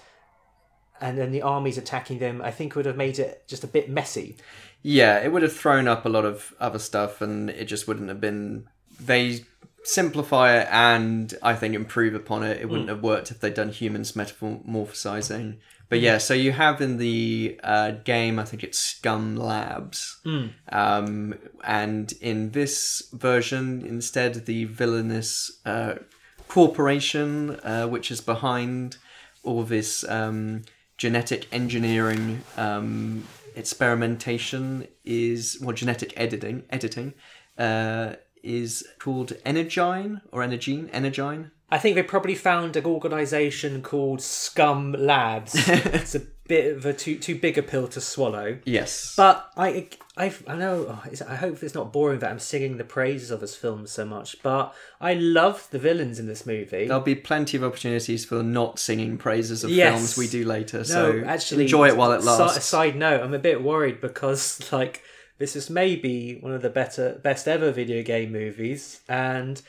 [1.00, 3.66] and then the armies attacking them, I think it would have made it just a
[3.66, 4.36] bit messy.
[4.82, 8.08] Yeah, it would have thrown up a lot of other stuff, and it just wouldn't
[8.08, 8.68] have been.
[8.98, 9.44] They
[9.86, 12.60] simplify it and I think improve upon it.
[12.60, 12.70] It mm.
[12.70, 15.58] wouldn't have worked if they'd done humans metamorphosizing.
[15.88, 20.20] But yeah, so you have in the uh, game, I think it's Scum Labs,
[20.72, 25.94] um, and in this version, instead, the villainous uh,
[26.48, 28.96] corporation, uh, which is behind
[29.44, 30.62] all this um,
[30.98, 37.14] genetic engineering um, experimentation, is well, genetic editing, editing,
[37.58, 41.50] uh, is called Energyne or Energyne, Energyne.
[41.68, 45.54] I think they probably found an organisation called Scum Labs.
[45.68, 48.58] it's a bit of a too too big a pill to swallow.
[48.64, 50.86] Yes, But I, I, I know.
[50.88, 54.04] oh, I hope it's not boring that I'm singing the praises of this film so
[54.04, 54.36] much.
[54.44, 56.86] But I love the villains in this movie.
[56.86, 59.92] there'll be plenty of opportunities for not singing praises of Yes.
[59.92, 60.84] films we do later.
[60.84, 62.64] So actually, enjoy it while it lasts.
[62.64, 65.02] side note: I'm a bit worried because like
[65.38, 69.60] this is maybe one of the better, best ever video game movies, and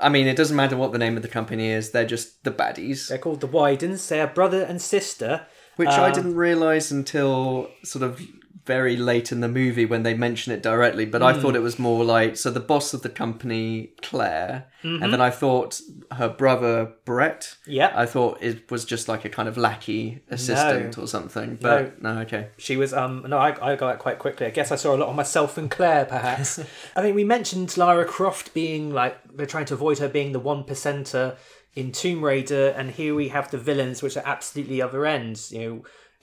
[0.00, 2.50] I mean, it doesn't matter what the name of the company is; they're just the
[2.50, 3.08] baddies.
[3.08, 4.08] they're called the Wydens.
[4.08, 5.46] They are brother and sister.
[5.76, 8.20] Which I Um, didn't realize until sort of
[8.68, 11.06] very late in the movie when they mention it directly.
[11.06, 11.40] But I Hmm.
[11.40, 15.02] thought it was more like so the boss of the company, Claire, Mm-hmm.
[15.02, 15.80] and then I thought
[16.20, 17.56] her brother Brett.
[17.66, 17.90] Yeah.
[17.94, 21.58] I thought it was just like a kind of lackey assistant or something.
[21.60, 22.48] But no, okay.
[22.58, 24.46] She was um no, I, I got it quite quickly.
[24.46, 26.60] I guess I saw a lot of myself and Claire, perhaps.
[26.96, 30.44] I mean, we mentioned Lara Croft being like they're trying to avoid her being the
[30.52, 31.36] one percenter
[31.74, 35.52] in Tomb Raider, and here we have the villains, which are absolutely other ends.
[35.52, 35.74] You know,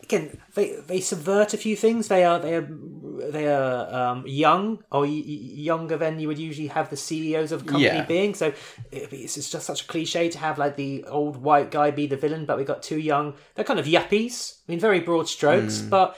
[0.04, 2.08] again, they they subvert a few things.
[2.08, 2.68] They are they are
[3.32, 7.62] they are um, young or y- younger than you would usually have the CEOs of
[7.62, 8.06] a company Yeah.
[8.06, 8.36] being.
[8.36, 8.54] So
[8.92, 12.46] it's just such a cliche to have like the old white guy be the villain,
[12.46, 13.34] but we got two young.
[13.56, 14.60] They're kind of yuppies.
[14.68, 16.16] I mean, very broad strokes, but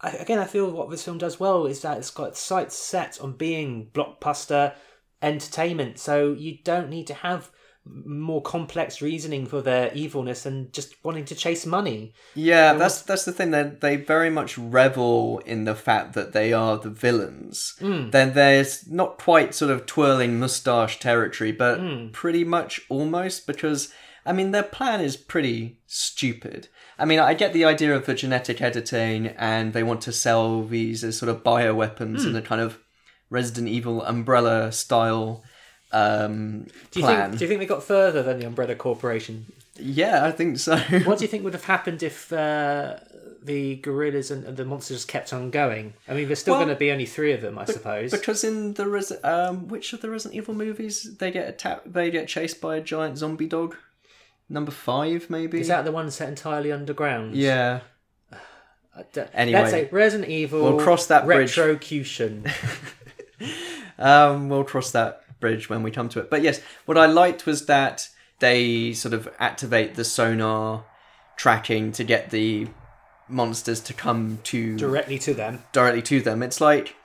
[0.00, 3.20] I, again, I feel what this film does well is that it's got sights set
[3.20, 4.74] on being blockbuster
[5.22, 5.98] entertainment.
[5.98, 7.50] So you don't need to have
[7.86, 12.14] more complex reasoning for their evilness and just wanting to chase money.
[12.34, 13.50] Yeah, that's that's the thing.
[13.50, 17.74] They they very much revel in the fact that they are the villains.
[17.78, 18.10] Hmm.
[18.10, 22.08] Then there's not quite sort of twirling mustache territory, but Hmm.
[22.08, 23.92] pretty much almost because
[24.24, 26.68] I mean their plan is pretty stupid.
[26.98, 30.62] I mean, I get the idea of the genetic editing, and they want to sell
[30.64, 32.28] these as sort of bioweapons Hmm.
[32.30, 32.78] in a kind of
[33.30, 35.42] Resident Evil umbrella style
[35.94, 37.30] um, Do you plan.
[37.30, 37.38] think?
[37.38, 39.46] Do you think they got further than the Umbrella Corporation?
[39.76, 40.76] Yeah, I think so.
[41.04, 42.96] What do you think would have happened if uh,
[43.42, 45.94] the gorillas and, and the monsters kept on going?
[46.08, 48.10] I mean, there's still Well, going to be only three of them, I suppose.
[48.10, 52.10] Because in the Res- um, which of the Resident Evil movies they get attacked, they
[52.10, 53.76] get chased by a giant zombie dog.
[54.48, 55.60] Number five, maybe.
[55.60, 57.34] Is that the one set entirely underground?
[57.36, 57.80] Yeah.
[59.34, 59.58] Anyway.
[59.58, 60.62] let's say Resident Evil.
[60.62, 61.56] We'll cross that bridge.
[61.56, 62.44] Retrocution.
[63.98, 66.30] Um, we'll cross that bridge when we come to it.
[66.30, 68.08] But yes, what I liked was that
[68.38, 70.84] they sort of activate the sonar
[71.36, 72.68] tracking to get the
[73.28, 75.62] monsters to come to directly to them.
[75.72, 76.42] directly to them.
[76.42, 76.96] It's like,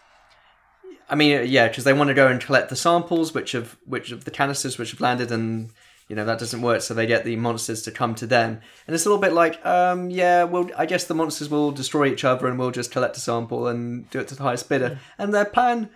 [1.09, 4.11] I mean, yeah, because they want to go and collect the samples, which of which
[4.11, 5.71] of the canisters which have landed, and
[6.07, 8.95] you know that doesn't work, so they get the monsters to come to them, and
[8.95, 12.23] it's a little bit like, um, yeah, well, I guess the monsters will destroy each
[12.23, 15.33] other, and we'll just collect a sample and do it to the highest bidder, and
[15.33, 15.89] their plan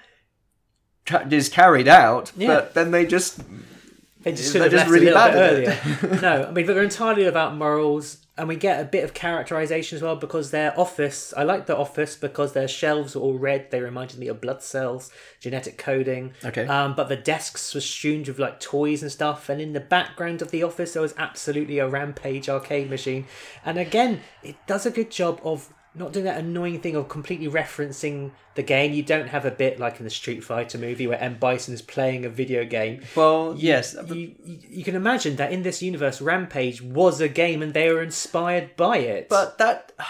[1.06, 2.48] ca- is carried out, Yeah.
[2.48, 3.40] but then they just
[4.24, 5.78] They just They're just really bad earlier.
[6.22, 10.02] no, I mean they're entirely about morals, and we get a bit of characterization as
[10.02, 11.34] well because their office.
[11.36, 13.70] I like the office because their shelves were all red.
[13.70, 16.32] They reminded me of blood cells, genetic coding.
[16.46, 16.66] Okay.
[16.66, 20.42] Um, but the desks were strewn with like toys and stuff, and in the background
[20.42, 23.26] of the office there was absolutely a rampage arcade machine.
[23.66, 27.48] And again, it does a good job of not doing that annoying thing of completely
[27.48, 28.94] referencing the game.
[28.94, 31.82] You don't have a bit like in the Street Fighter movie where M Bison is
[31.82, 36.20] playing a video game well, yes, you, you, you can imagine that in this universe,
[36.22, 39.30] Rampage was a game and they were inspired by it.
[39.30, 39.92] But that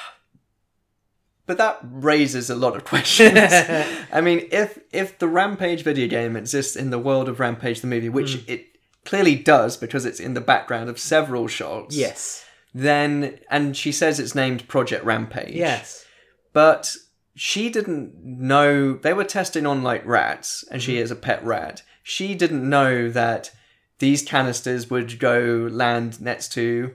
[1.45, 3.37] but that raises a lot of questions.
[4.11, 7.87] I mean, if if the Rampage video game exists in the world of Rampage the
[7.87, 8.51] movie, which Hmm.
[8.51, 8.67] it
[9.05, 11.93] clearly does because it's in the background of several shots.
[11.95, 15.55] yes, Then and she says it's named Project Rampage.
[15.55, 16.05] yes,
[16.53, 16.95] But
[17.35, 21.03] she didn't know they were testing on like rats and she mm-hmm.
[21.03, 21.81] is a pet rat.
[22.03, 23.51] She didn't know that
[23.99, 26.93] these canisters would go land next to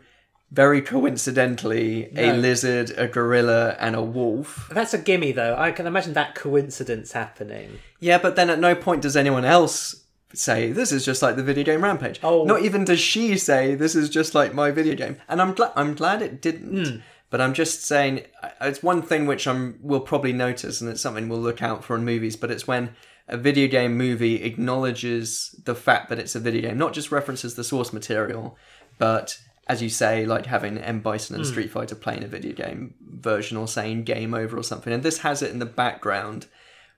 [0.50, 2.34] very coincidentally a No.
[2.36, 4.68] lizard, a gorilla, and a wolf.
[4.72, 5.54] that's a gimme though.
[5.56, 7.78] I can imagine that coincidence happening.
[8.00, 10.04] Yeah, but then at no point does anyone else
[10.34, 12.20] say this is just like the video game Rampage.
[12.22, 12.44] Oh.
[12.44, 15.16] not even does she say this is just like my video game.
[15.28, 16.86] And I'm glad I'm glad it didn't.
[16.86, 16.96] Hmm.
[17.30, 18.22] But I'm just saying
[18.60, 21.94] it's one thing which I'm will probably notice, and it's something we'll look out for
[21.94, 22.36] in movies.
[22.36, 22.94] But it's when
[23.28, 27.54] a video game movie acknowledges the fact that it's a video game, not just references
[27.54, 28.56] the source material,
[28.96, 32.94] but as you say, like having M Bison and Street Fighter playing a video game
[33.00, 34.92] version or saying game over or something.
[34.92, 36.46] And this has it in the background,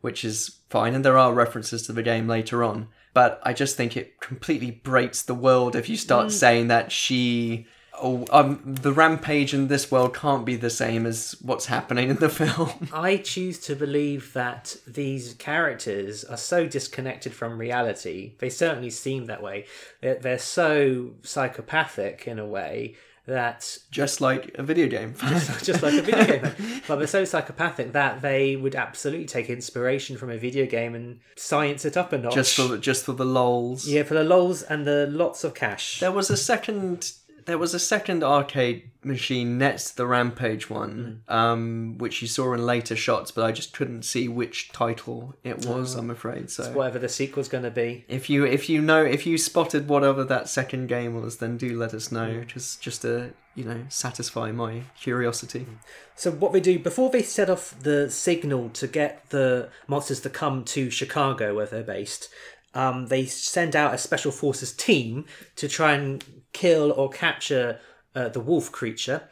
[0.00, 0.94] which is fine.
[0.94, 2.86] And there are references to the game later on.
[3.12, 6.30] But I just think it completely breaks the world if you start Hmm.
[6.30, 7.66] saying that she.
[8.02, 12.16] Oh, um, the rampage in this world can't be the same as what's happening in
[12.16, 12.88] the film.
[12.94, 18.32] I choose to believe that these characters are so disconnected from reality.
[18.38, 19.66] They certainly seem that way.
[20.00, 22.94] They're, they're so psychopathic in a way
[23.30, 25.14] that just like a video game.
[25.62, 26.82] just like a video game.
[26.86, 31.20] But they're so psychopathic that they would absolutely take inspiration from a video game and
[31.36, 32.34] science it up a notch.
[32.34, 33.88] just for the, just for the lols.
[33.88, 36.00] yeah, for the lols and the lots of cash.
[36.00, 37.12] There was a second.
[37.46, 42.52] There was a second arcade machine next to the Rampage one, um, which you saw
[42.52, 45.94] in later shots, but I just couldn't see which title it was.
[45.94, 46.50] I'm afraid.
[46.50, 48.04] So Whatever the sequel's going to be.
[48.08, 51.78] if you if you know if you spotted whatever that second game was, then do
[51.78, 52.44] let us know.
[52.44, 55.66] Just just to you know satisfy my curiosity.
[56.14, 60.30] So what they do before they set off the signal to get the monsters to
[60.30, 62.28] come to Chicago, where they're based,
[62.74, 65.24] um, they send out a special forces team
[65.56, 67.78] to try and kill or capture
[68.14, 69.22] uh, the wolf creature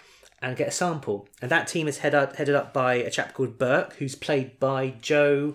[0.41, 1.29] and get a sample.
[1.43, 4.61] And that team is head up, headed up by a chap called Burke, who's played
[4.61, 5.55] by Joe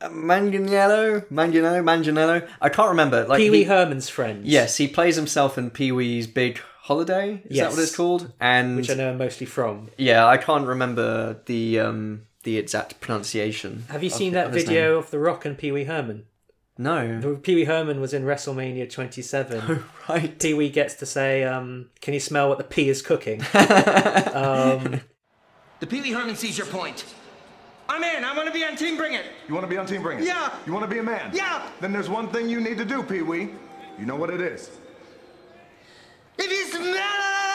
[0.00, 2.48] Manganiello, Manganiello, Manganiello.
[2.60, 3.24] I can't remember.
[3.26, 4.44] Like Pee Wee he- Herman's friend.
[4.44, 7.42] Yes, he plays himself in Pee Wee's Big Holiday.
[7.44, 8.32] Is that what it's called?
[8.40, 9.90] And which I know mostly from.
[9.96, 13.84] yeah, I can't remember the um the exact pronunciation.
[13.88, 14.98] Have you seen that video name.
[14.98, 16.26] of The Rock and Pee Wee Herman?
[16.78, 17.38] No.
[17.42, 19.60] Pee Wee Herman was in WrestleMania 27.
[19.68, 20.38] Oh, Right.
[20.38, 25.00] Pee Wee gets to say, um, "Can you smell what the pea is cooking?" um,
[25.80, 27.04] The Pee Wee Herman sees your point.
[27.88, 28.24] I'm in.
[28.24, 29.26] I want to be on Team Bring It.
[29.48, 30.24] You want to be on Team Bring It?
[30.24, 30.50] Yeah.
[30.66, 31.30] You want to be a man?
[31.34, 31.68] Yeah.
[31.80, 33.50] Then there's one thing you need to do, Pee Wee.
[33.98, 34.70] You know what it is.
[36.38, 37.51] If you smell Breathe,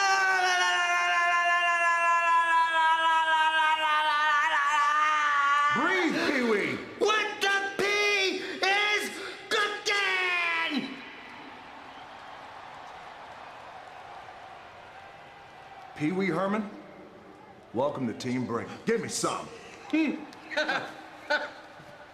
[15.98, 16.70] Pee Wee Herman,
[17.74, 19.48] welcome to Team Bring Give me some.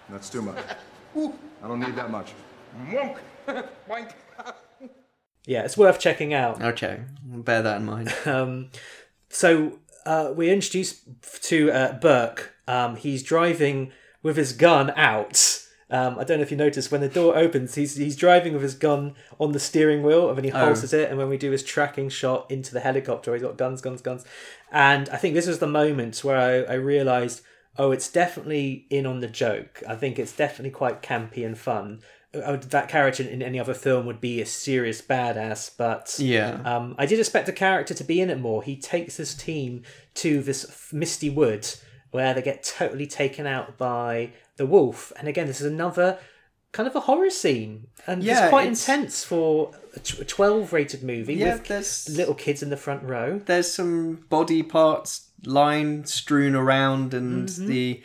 [0.08, 0.56] That's too much.
[1.14, 2.32] I don't need that much.
[2.88, 3.18] Wonk.
[3.46, 4.12] Boink.
[5.44, 6.62] yeah, it's worth checking out.
[6.62, 8.14] Okay, bear that in mind.
[8.26, 8.70] Um,
[9.28, 11.04] so uh, we're introduced
[11.42, 12.54] to uh, Burke.
[12.66, 15.60] Um, he's driving with his gun out.
[15.94, 18.62] Um, I don't know if you noticed when the door opens, he's he's driving with
[18.62, 21.08] his gun on the steering wheel, and then he holsters it.
[21.08, 24.24] And when we do his tracking shot into the helicopter, he's got guns, guns, guns.
[24.72, 27.42] And I think this was the moment where I, I realised,
[27.78, 29.82] oh, it's definitely in on the joke.
[29.88, 32.00] I think it's definitely quite campy and fun.
[32.34, 36.60] Uh, That character in any other film would be a serious badass, but Yeah.
[36.64, 38.64] um, I did expect a character to be in it more.
[38.64, 39.82] He takes his team
[40.14, 41.64] to this misty wood
[42.10, 45.12] where they get totally taken out by the wolf.
[45.18, 46.18] And again, this is another
[46.72, 51.02] kind of a horror scene, and Yeah, it's quite it's- intense for a twelve rated
[51.04, 53.40] movie Yeah, with there's- little kids in the front row.
[53.46, 58.02] there's some body parts lying strewn around and the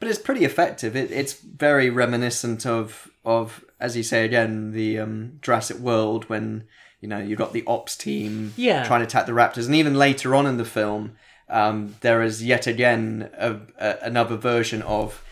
[0.00, 4.98] but it's pretty effective it, it's very reminiscent of of as you say again the
[4.98, 6.64] um jurassic world when
[7.00, 8.84] you know you've got the ops team Yeah.
[8.84, 11.12] trying to attack the raptors and even later on in the film
[11.48, 15.22] um there is yet again a, a, another version of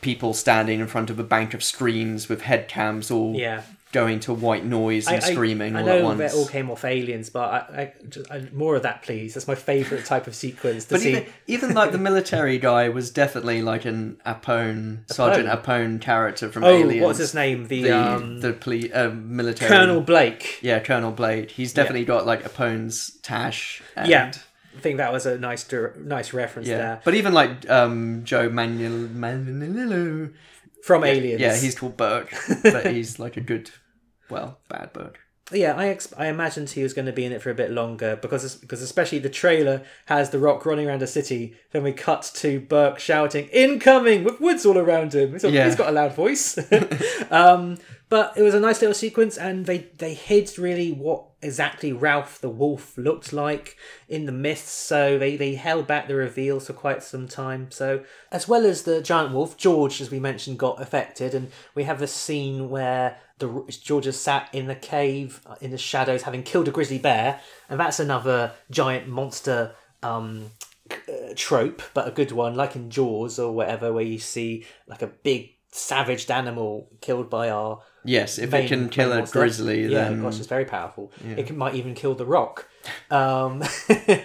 [0.00, 3.62] people standing in front of a bank of screens with head cams all Yeah.
[3.90, 6.84] going to white noise and screaming I, all know at once that all came off
[6.84, 7.40] Aliens, but
[7.72, 9.34] I, I, just, I, more of that, please.
[9.34, 11.10] That's my favourite type of sequence to But see.
[11.12, 16.64] even, even like the military guy was definitely like an Apone, Sergeant Apone character from
[16.64, 17.02] oh, Aliens.
[17.04, 17.66] what's his name?
[17.66, 20.58] The, The um, the poli- uh, military Colonel Blake.
[20.62, 21.50] Yeah, Colonel Blade.
[21.52, 23.82] He's definitely got like Apone's tash.
[23.96, 26.76] And, Yeah, I think that was a nice, nice reference yeah.
[26.76, 30.32] there But even like um, Joe Manuel Manganiello.
[30.82, 31.40] from Aliens.
[31.40, 33.70] Yeah, he's called Burke, but he's like a good,
[34.30, 35.18] well, bad Burke.
[35.50, 37.70] Yeah, I ex- I imagined he was going to be in it for a bit
[37.70, 41.54] longer because because especially the trailer has the Rock running around a city.
[41.72, 45.38] Then we cut to Burke shouting "incoming" with woods all around him.
[45.42, 45.64] Yeah.
[45.64, 46.58] He's got a loud voice.
[47.30, 47.78] um,
[48.10, 52.40] but it was a nice little sequence, and they they hid really what exactly Ralph
[52.40, 53.76] the Wolf looked like
[54.08, 54.70] in the myths.
[54.70, 57.70] So they they held back the reveals for quite some time.
[57.70, 61.84] So as well as the giant wolf, George, as we mentioned, got affected, and we
[61.84, 66.22] have this scene where the George is sat in the cave uh, in the shadows,
[66.22, 69.72] having killed a grizzly bear, and that's another giant monster
[70.02, 70.50] um,
[70.90, 75.02] uh, trope, but a good one, like in Jaws or whatever, where you see like
[75.02, 79.38] a big savaged animal killed by our Yes, if it can kill a monster.
[79.40, 81.12] grizzly, yeah, then gosh, it's very powerful.
[81.36, 82.66] It can, might even kill the Rock,
[83.10, 83.62] um,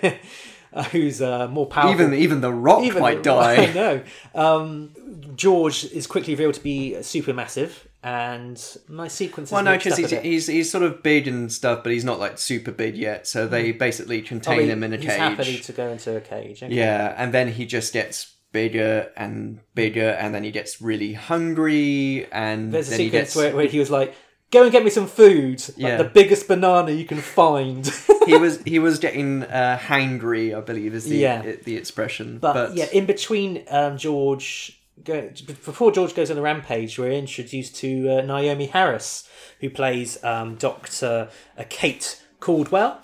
[0.92, 1.94] who's uh, more powerful.
[2.02, 4.04] even even the Rock Even might the- I know.
[4.34, 4.92] Um,
[5.36, 7.72] George is quickly revealed to be supermassive,
[8.04, 9.52] and my sequence.
[9.52, 12.38] Well, no, because he's, he's he's sort of big and stuff, but he's not like
[12.38, 13.26] super big yet.
[13.28, 15.18] So they basically contain him in a he's cage.
[15.18, 16.62] happy to go into a cage.
[16.64, 16.74] okay.
[16.74, 22.28] Yeah, and then he just gets bigger and bigger, and then he gets really hungry,
[22.32, 23.36] and There's a then he sequence gets.
[23.36, 24.14] where, where he was like,
[24.52, 25.98] "Go and get me some food, like Yeah.
[25.98, 27.90] the biggest banana you can find."
[28.26, 31.42] he was he was getting uh, hangry, I believe is the Yeah.
[31.64, 32.38] the expression.
[32.40, 37.12] But, But, yeah, in between um, George, go, before George goes on a rampage, we're
[37.12, 39.28] introduced to uh, Naomie Harris,
[39.60, 43.02] who plays um, Doctor uh, Kate Caldwell.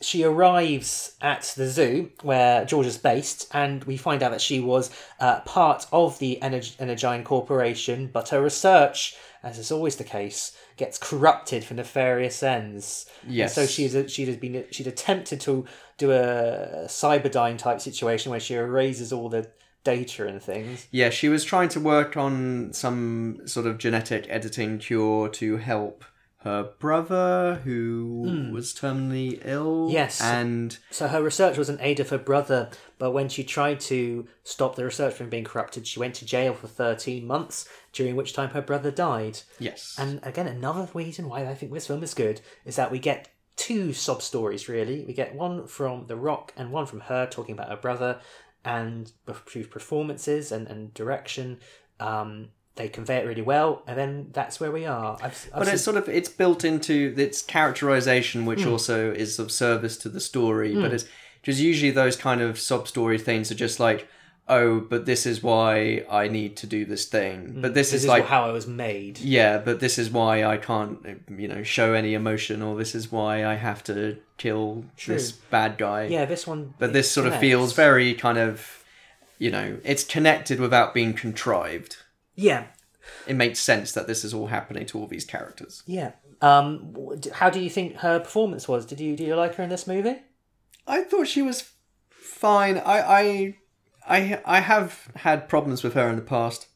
[0.00, 4.58] She arrives at the zoo where George is based, and we find out that she
[4.58, 4.90] was
[5.20, 10.56] uh, part of the Ener- Energyne Corporation, but her research, as is always the case,
[10.76, 13.06] gets corrupted for nefarious ends.
[13.22, 13.54] And Yes.
[13.54, 15.66] so she's she'd have been she'd attempted to
[15.98, 19.48] do a cyberdyne type situation where she erases all the
[19.84, 20.86] data and things.
[20.90, 26.04] yeah, she was trying to work on some sort of genetic editing cure to help
[26.44, 28.52] her brother who hmm.
[28.52, 29.88] was terminally ill.
[29.90, 30.20] Yes.
[30.20, 32.68] and So her research was an aid of her brother,
[32.98, 36.52] but when she tried to stop the research from being corrupted, she went to jail
[36.52, 39.40] for 13 months, during which time her brother died.
[39.60, 42.98] yes, And again, another reason why I think this film is good is that we
[42.98, 45.04] get two sob stories, really.
[45.04, 48.20] We get one from The Rock and one from her talking about her brother
[48.64, 49.10] and
[49.46, 51.58] through performances and, and direction.
[52.00, 55.18] Um, they convey it really well, and then that's where we are.
[55.22, 58.70] I've, I've but seen- it's sort of it's built into its characterization, which Hmm.
[58.70, 60.74] also is of service to the story.
[60.74, 61.04] But it's
[61.42, 64.08] just usually those kind of sub story things are just like,
[64.48, 67.58] oh, but this is why I need to do this thing.
[67.60, 67.92] But this, Hmm.
[67.92, 69.18] this is is like, how I was made.
[69.20, 70.98] yeah, but this is why I can't,
[71.36, 75.78] you know, show any emotion, or this is why I have to kill this bad
[75.78, 76.04] guy.
[76.06, 76.74] Yeah, this one.
[76.78, 78.84] But this sort of feels very kind of,
[79.38, 81.96] you know, it's connected without being contrived.
[82.34, 82.64] Yeah,
[83.26, 85.82] It makes sense that this is all happening to all these characters.
[85.86, 86.12] yeah.
[86.40, 86.92] Um,
[87.34, 88.84] how do you think her performance was?
[88.84, 90.16] Did you do you like her in this movie?
[90.88, 91.70] I thought she was
[92.10, 92.78] fine.
[92.78, 93.56] I I
[94.08, 96.68] I I have had problems with her in the past.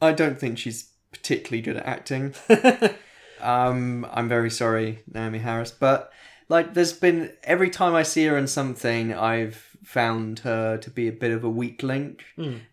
[0.00, 2.34] I don't think she's particularly good at acting.
[3.40, 6.12] um, I'm very sorry, Naomie Harris, but
[6.48, 11.08] like, there's been every time I see her in something, I've found her to be
[11.08, 12.24] a bit of a weak link,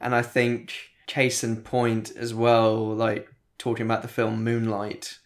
[0.02, 0.74] and I think
[1.08, 2.76] case in point as well.
[2.86, 5.20] Like talking about the film Moonlight.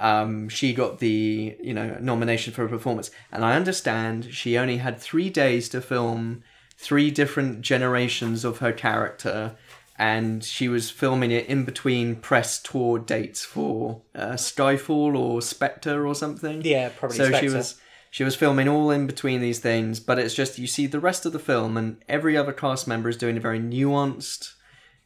[0.00, 4.78] Um, she got the you know nomination for a performance, and I understand she only
[4.78, 6.42] had three days to film
[6.78, 9.56] three different generations of her character,
[9.98, 16.06] and she was filming it in between press tour dates for uh, Skyfall or Spectre
[16.06, 16.62] or something.
[16.62, 20.34] Yeah, probably So she was she was filming all in between these things, but it's
[20.34, 23.36] just you see the rest of the film, and every other cast member is doing
[23.36, 24.54] a very nuanced,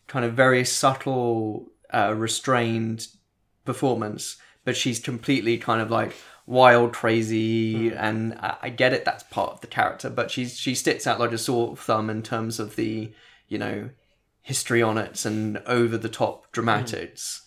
[0.07, 3.07] kind of very subtle uh, restrained
[3.65, 6.15] performance, but she's completely kind of like
[6.47, 7.97] wild, crazy, hmm.
[7.99, 9.05] and I, I get it.
[9.05, 12.23] That's part of the character, but she's she sticks out like a sore thumb in
[12.23, 13.13] terms of the
[13.49, 13.91] you know
[14.43, 16.49] histrionics and over the top hmm.
[16.53, 17.43] dramatics,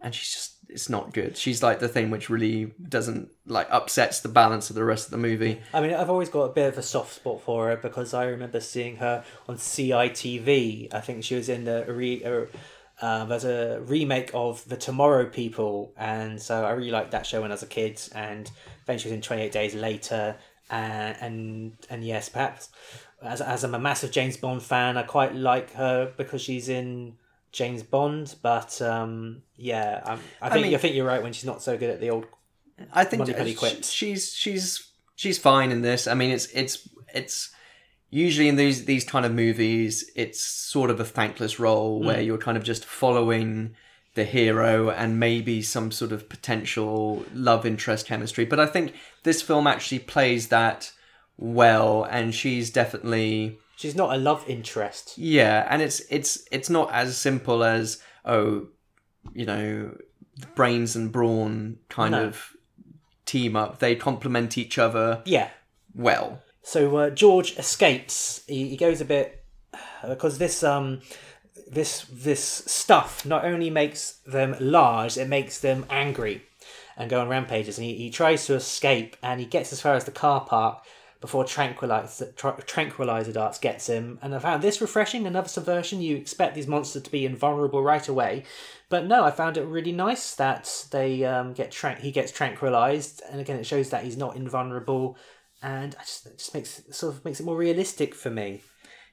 [0.00, 1.36] and she's just it's not good.
[1.36, 5.10] She's like the thing which really doesn't like upsets the balance of the rest of
[5.10, 5.60] the movie.
[5.74, 8.24] I mean, I've always got a bit of a soft spot for her because I
[8.24, 10.94] remember seeing her on CITV.
[10.94, 12.24] I think she was in the re.
[12.24, 12.46] Uh,
[13.00, 17.26] Uh, uh, there's a remake of The Tomorrow People, and so I really liked that
[17.26, 18.00] show when I was a kid.
[18.14, 18.50] And
[18.86, 20.36] then she was in Twenty Eight Days Later,
[20.70, 22.68] and and and yes, perhaps
[23.22, 27.16] as as I'm a massive James Bond fan, I quite like her because she's in
[27.52, 28.34] James Bond.
[28.42, 31.76] But um, yeah, I'm, I think mean- I think you're right when she's not so
[31.76, 32.26] good at the old.
[32.92, 33.20] I think
[33.84, 36.06] she's she's she's fine in this.
[36.06, 37.50] I mean, it's it's it's
[38.10, 42.26] usually in these these kind of movies, it's sort of a thankless role where mm.
[42.26, 43.74] you're kind of just following
[44.14, 48.44] the hero and maybe some sort of potential love interest chemistry.
[48.44, 50.92] But I think this film actually plays that
[51.38, 55.16] well, and she's definitely She's not a love interest.
[55.16, 58.66] yeah, and it's it's it's not as simple as oh,
[59.32, 59.96] you know,
[60.54, 62.24] brains and brawn kind No.
[62.26, 62.52] of
[63.24, 63.78] team up.
[63.78, 65.48] They complement each other Yeah,
[65.94, 66.42] well.
[66.62, 68.42] So uh, George escapes.
[68.46, 69.44] He, he goes a bit
[70.06, 71.00] because this um
[71.70, 76.42] this this stuff not only makes them large, it makes them angry
[76.96, 77.78] and go on rampages.
[77.78, 80.84] And he, he tries to escape and he gets as far as the car park
[81.20, 84.18] before tranquilizer, tra- tranquilizer darts gets him.
[84.22, 85.26] And I found this refreshing.
[85.26, 86.00] Another subversion.
[86.00, 88.44] You expect these monsters to be invulnerable right away,
[88.88, 93.22] but no, I found it really nice that they um, get tra- he gets tranquilized,
[93.30, 95.16] and again it shows that he's not invulnerable
[95.62, 98.62] and I just, it just makes it sort of makes it more realistic for me.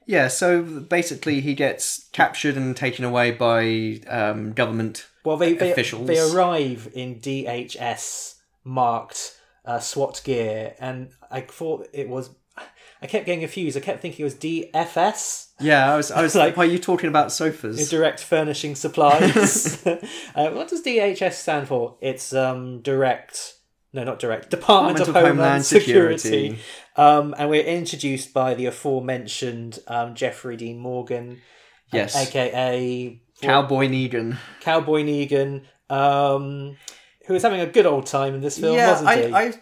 [0.06, 5.70] Yeah, so basically he gets captured and taken away by um, government Well, they they,
[5.70, 6.06] officials.
[6.06, 9.36] they arrive in DHS marked
[9.66, 12.30] uh, SWAT gear, and I thought it was.
[13.00, 13.76] I kept getting confused.
[13.76, 16.68] I kept thinking it was DFS, Yeah, I was I was Like- like, why are
[16.72, 17.88] you talking about sofas?
[17.90, 19.86] Direct Furnishing Supplies.
[20.34, 21.96] uh, what does DHS stand for?
[22.00, 23.54] It's um direct.
[23.98, 24.50] No, not direct.
[24.50, 26.60] Department, of, Homeland, Security.
[26.94, 31.40] Um, and we're introduced by the aforementioned um, Jeffrey Dean Morgan,
[31.92, 32.14] Yes.
[32.14, 34.36] aka Cowboy Negan.
[34.60, 36.76] Cowboy Negan, um,
[37.26, 39.34] who was having a good old time in this film, yeah, wasn't I, he?
[39.34, 39.54] I,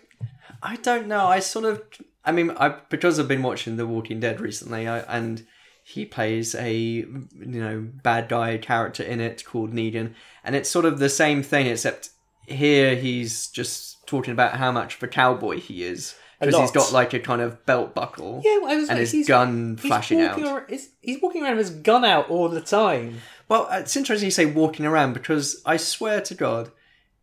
[0.62, 1.26] I don't know.
[1.26, 1.82] I sort of,
[2.22, 5.46] I mean, I because I've been watching The Walking Dead recently, I, and
[5.82, 10.12] he plays a you know bad guy character in it called Negan,
[10.44, 12.10] and it's sort of the same thing, except
[12.46, 16.92] here he's just talking about how much of a cowboy he is because he's got
[16.92, 20.20] like a kind of belt buckle yeah, I was and his he's, gun he's flashing
[20.20, 20.68] out.
[20.68, 23.20] he's, he's walking around with his gun out all the time.
[23.48, 26.70] Well, uh, it's interesting you say walking around because I swear to God,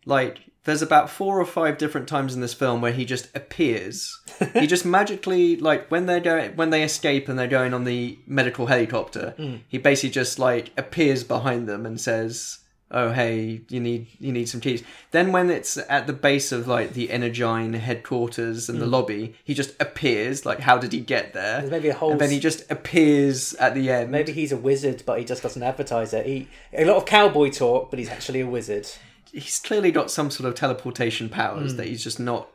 [0.05, 4.19] like there's about four or five different times in this film where he just appears.
[4.53, 8.17] he just magically like when they're going when they escape and they're going on the
[8.25, 9.61] medical helicopter, mm.
[9.67, 12.59] he basically just like appears behind them and says,
[12.93, 16.67] "Oh hey, you need you need some keys." Then when it's at the base of
[16.67, 18.91] like the Energyne headquarters and the hmm.
[18.91, 20.45] lobby, he just appears.
[20.45, 21.59] Like, how did he get there?
[21.59, 24.11] There's maybe a whole and then he just appears at the end.
[24.11, 26.25] Maybe he's a wizard, but he just doesn't advertise it.
[26.25, 28.87] He a lot of cowboy talk, but he's actually a wizard.
[29.31, 31.77] he's clearly got some sort of teleportation powers hmm.
[31.77, 32.47] that he's just not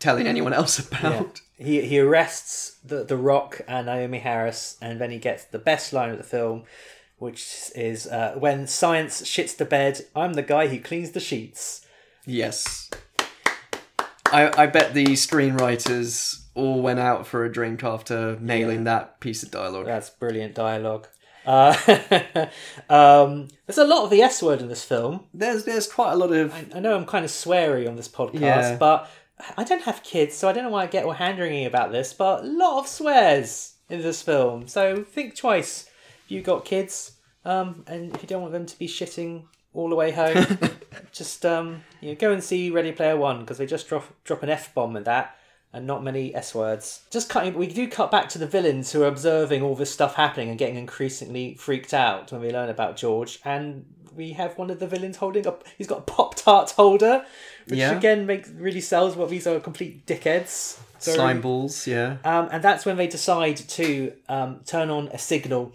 [0.00, 1.40] telling anyone else about.
[1.56, 5.92] He he arrests the the Rock and Naomie Harris, and then he gets the best
[5.92, 6.64] line of the film,
[7.20, 10.00] which is uh, when science shits the bed.
[10.16, 11.86] I'm the guy who cleans the sheets.
[12.26, 12.90] Yes.
[14.26, 19.42] I I bet the screenwriters all went out for a drink after nailing that piece
[19.42, 19.86] of dialogue.
[19.86, 21.06] That's brilliant dialogue.
[21.46, 21.74] Uh,
[22.90, 25.26] um, there's a lot of the S word in this film.
[25.34, 28.40] There's there's quite a lot of I know I'm kind of sweary on this podcast,
[28.40, 28.76] Yeah.
[28.76, 29.10] but
[29.56, 31.92] I don't have kids, so I don't know why I get all hand wringing about
[31.92, 32.12] this.
[32.12, 35.88] But a lot of swears in this film, so think twice
[36.30, 37.12] you got kids,
[37.44, 40.46] um, and if you don't want them to be shitting all the way home,
[41.12, 44.42] just um, you know, go and see Ready Player One because they just drop drop
[44.42, 45.36] an f bomb in that.
[45.72, 47.02] And not many S words.
[47.12, 50.16] Just cutting, we do cut back to the villains who are observing all this stuff
[50.16, 53.38] happening and getting increasingly freaked out when we learn about George.
[53.44, 53.84] And
[54.16, 55.62] we have one of the villains holding up.
[55.78, 57.24] He's got a Pop Tart holder,
[57.68, 57.92] which Yeah.
[57.96, 60.76] again makes really sells what these are complete dickheads.
[61.04, 62.16] Very- slime balls, yeah.
[62.24, 65.72] um, and that's when they decide to um, turn on a signal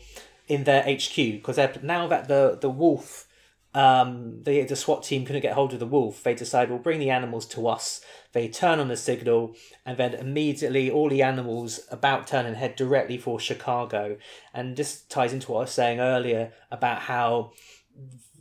[0.48, 3.28] in their HQ because now that the the wolf,
[3.74, 7.00] um, the the SWAT team couldn't get hold of the wolf, they decide we'll bring
[7.00, 8.02] the animals to us.
[8.34, 12.76] They turn on the signal, and then immediately all the animals about turn and head
[12.76, 14.18] directly for Chicago.
[14.54, 17.52] And this ties into what I was saying earlier about how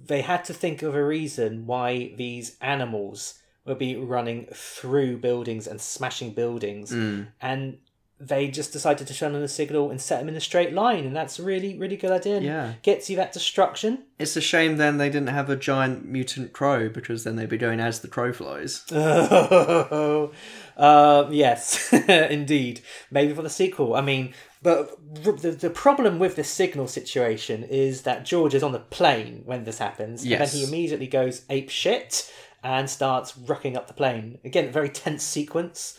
[0.06, 5.66] they had to think of a reason why these animals would be running through buildings
[5.66, 7.28] and smashing buildings, Mm.
[7.40, 7.78] and
[8.20, 11.04] they just decided to turn on the signal and set them in a straight line,
[11.04, 12.36] and that's a really really good idea.
[12.36, 12.72] and Yeah.
[12.82, 14.04] gets you that destruction.
[14.18, 17.58] It's a shame then they didn't have a giant mutant crow because then they'd be
[17.58, 18.84] going as the crow flies.
[18.92, 20.32] Oh,
[20.76, 22.80] uh, yes, indeed.
[23.10, 23.94] Maybe for the sequel.
[23.94, 24.90] I mean, but
[25.22, 29.64] the, the problem with the signal situation is that George is on the plane when
[29.64, 30.52] this happens, and Yes.
[30.52, 34.38] then he immediately goes ape shit and starts rucking up the plane.
[34.44, 35.98] Again, very tense sequence.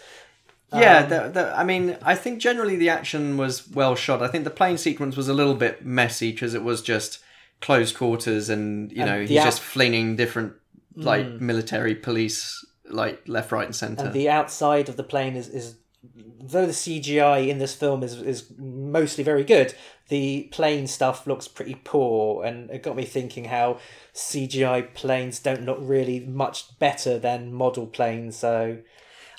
[0.79, 4.21] Yeah, Um, the, the, I mean, I think generally the action was well shot.
[4.21, 7.19] I think the plane sequence was a little bit messy because it was just
[7.61, 10.53] close quarters and, you know, he's out- just flinging different,
[10.95, 14.05] like, military police, like, left, right, and centre.
[14.05, 15.75] And the outside of the plane is, is
[16.39, 19.73] though the CGI in this film is is mostly very good,
[20.09, 23.79] the plane stuff looks pretty poor, and it got me thinking how
[24.13, 28.35] CGI planes don't look really much better than model planes.
[28.37, 28.77] So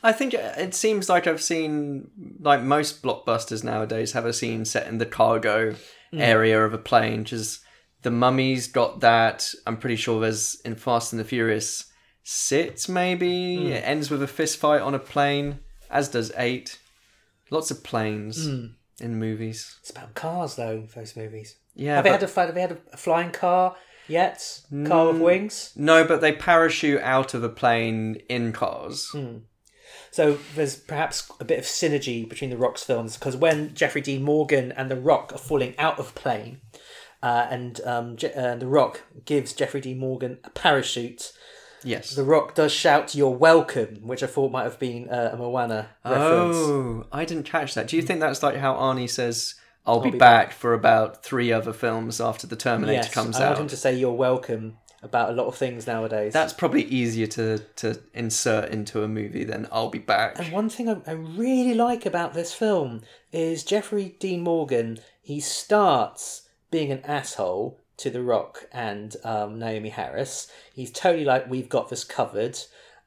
[0.08, 4.86] I think it seems like I've seen like most blockbusters nowadays have a scene set
[4.86, 5.74] in the cargo
[6.12, 6.20] Mm.
[6.20, 7.24] area of a plane.
[7.24, 7.60] Just
[8.02, 9.50] the Mummy's got that.
[9.66, 11.86] I'm pretty sure there's in Fast and the Furious
[12.22, 13.58] six maybe.
[13.58, 13.70] Mm.
[13.70, 15.58] It ends with a fist fight on a plane,
[15.90, 16.78] as does eight.
[17.50, 18.74] Lots of planes Mm.
[19.00, 19.76] in movies.
[19.80, 20.86] it's about cars, though.
[20.94, 21.56] Those movies.
[21.74, 23.74] Yeah, have they had a have they had a flying car
[24.08, 24.60] yet?
[24.86, 25.72] Car with wings.
[25.76, 29.08] no, but they parachute out of a plane in cars.
[29.10, 29.38] Hmm.
[30.16, 34.18] So there's perhaps a bit of synergy between the Rock's films because when Jeffrey D.
[34.18, 36.62] Morgan and the Rock are falling out of plane,
[37.22, 39.92] uh, and um, Je- uh, the Rock gives Jeffrey D.
[39.92, 41.34] Morgan a parachute,
[41.84, 42.14] Yes.
[42.14, 45.90] the Rock does shout "You're welcome," which I thought might have been uh, a Moana
[46.02, 46.56] reference.
[46.56, 47.86] Oh, I didn't catch that.
[47.88, 49.54] Do you think that's like how Arnie says,
[49.84, 53.40] "I'll, be, be back, for about three other films after the Terminator yes, comes I
[53.40, 53.60] want out"?
[53.60, 56.34] him to say "You're welcome" about a lot of things nowadays.
[56.34, 60.68] That's probably easier to to insert into a movie than "I'll be back." And one
[60.68, 63.00] thing I, I really like about this film
[63.32, 64.98] is Jeffrey Dean Morgan.
[65.22, 70.50] He starts being an asshole to The Rock and um, Naomie Harris.
[70.74, 72.58] He's totally like, we've got this covered.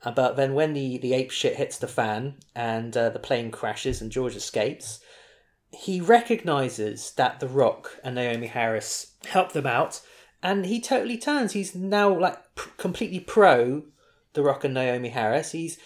[0.03, 3.51] Uh, but then when the, the ape shit hits the fan and uh, the plane
[3.51, 4.99] crashes and George escapes,
[5.71, 10.01] he recognizes that The Rock and Naomie Harris helped them out.
[10.41, 11.53] And he totally turns.
[11.53, 12.37] He's now like
[12.77, 13.83] completely pro
[14.33, 15.51] The Rock and Naomie Harris.
[15.51, 15.77] He's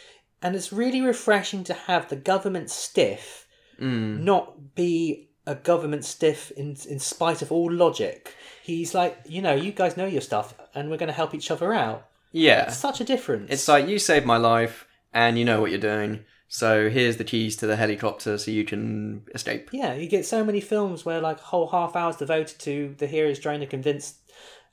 [0.42, 3.44] and it's really refreshing to have the government stiff
[3.80, 4.20] mm.
[4.20, 8.34] not be a government stiff in in spite of all logic.
[8.62, 11.52] He's like, you know, you guys know your stuff, and we're going to help each
[11.52, 12.08] other out.
[12.32, 13.52] yeah, Such a difference.
[13.52, 16.26] it's like you saved my life, and you know what you're doing.
[16.48, 19.70] So here's the keys to the helicopter, so you can escape.
[19.74, 23.40] yeah, you get so many films where like whole half hours devoted to the heroes
[23.40, 24.20] trying to convince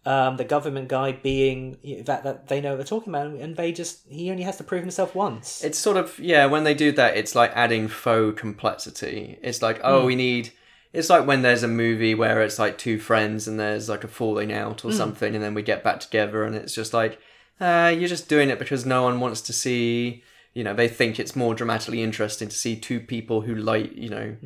[0.06, 1.76] um, the government guy being
[2.06, 4.64] that that they know what they're talking about, and they just he only has to
[4.64, 5.62] prove himself once.
[5.62, 6.46] It's sort of yeah.
[6.46, 9.38] When they do that, it's like adding faux complexity.
[9.42, 10.52] It's like oh, we need.
[10.92, 14.08] It's like when there's a movie where it's like two friends and there's like a
[14.08, 17.20] falling out or something, and then we get back together, and it's just like,
[17.60, 20.24] uh, you're just doing it because no one wants to see.
[20.54, 24.08] You know, they think it's more dramatically interesting to see two people who like you
[24.08, 24.36] know,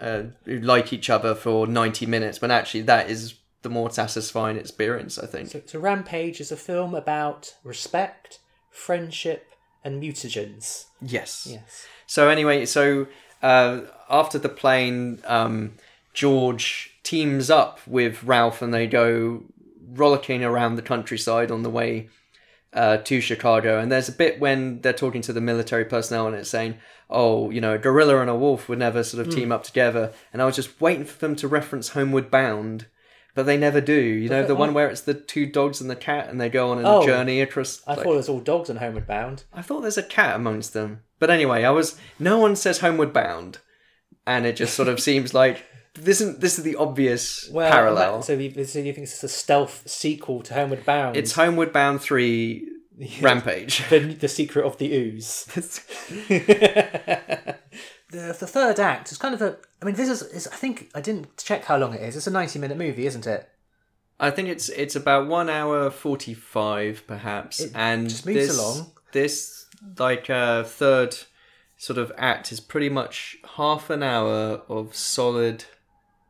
[0.00, 3.34] uh, who like each other for ninety minutes, when actually that is
[3.64, 5.18] the more satisfying experience.
[5.18, 5.48] I think.
[5.50, 8.38] So, so Rampage is a film about respect,
[8.70, 9.50] friendship,
[9.82, 10.86] and mutagens.
[11.02, 11.48] yes.
[11.50, 11.86] Yes.
[12.06, 13.08] So anyway, so
[13.42, 15.72] uh, after the plane, um,
[16.12, 19.42] George teams up with Ralph, and they go
[19.94, 22.08] rollicking around the countryside on the way
[22.72, 23.78] uh, to Chicago.
[23.78, 26.76] And there's a bit when they're talking to the military personnel, and it's saying,
[27.08, 30.12] "Oh, you know, a gorilla and a wolf would never sort of team up together."
[30.32, 32.86] And I was just waiting for them to reference Homeward Bound.
[33.34, 33.94] But they never do.
[34.00, 36.70] You know, the one where it's the two dogs and the cat, and they go
[36.70, 37.82] on a Oh, journey across.
[37.86, 39.42] I like- thought it was all dogs and Homeward Bound.
[39.52, 41.00] I thought there's a cat amongst them.
[41.18, 43.58] But anyway, I was no one says homeward bound.
[44.26, 45.64] And it just sort of seems like
[45.94, 48.22] this is this is the obvious Well, parallel.
[48.22, 51.16] So you, so you think it's a stealth sequel to Homeward Bound?
[51.16, 52.68] it's Homeward Bound 3
[53.20, 53.88] Rampage.
[53.90, 55.46] the, the secret of the ooze.
[58.14, 59.56] the, the third act is kind of a.
[59.82, 60.46] I mean, this is, is.
[60.46, 62.16] I think I didn't check how long it is.
[62.16, 63.48] It's a ninety-minute movie, isn't it?
[64.20, 68.92] I think it's it's about 1 hour 45 perhaps and just moves this along.
[69.12, 69.66] this
[69.98, 71.16] like uh, third
[71.76, 75.64] sort of act is pretty much half an hour of solid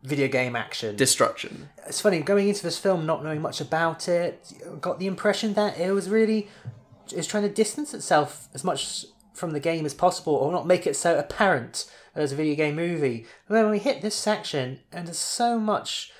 [0.02, 0.96] Video game action.
[0.96, 1.68] destruction.
[1.86, 5.78] it's funny going into this film not knowing much about it got the impression that
[5.78, 6.48] it was really
[7.14, 9.04] is trying to distance itself as much
[9.34, 12.76] from the game as possible or not make it so apparent as a video game
[12.76, 16.12] movie and then when we hit this section and there's so much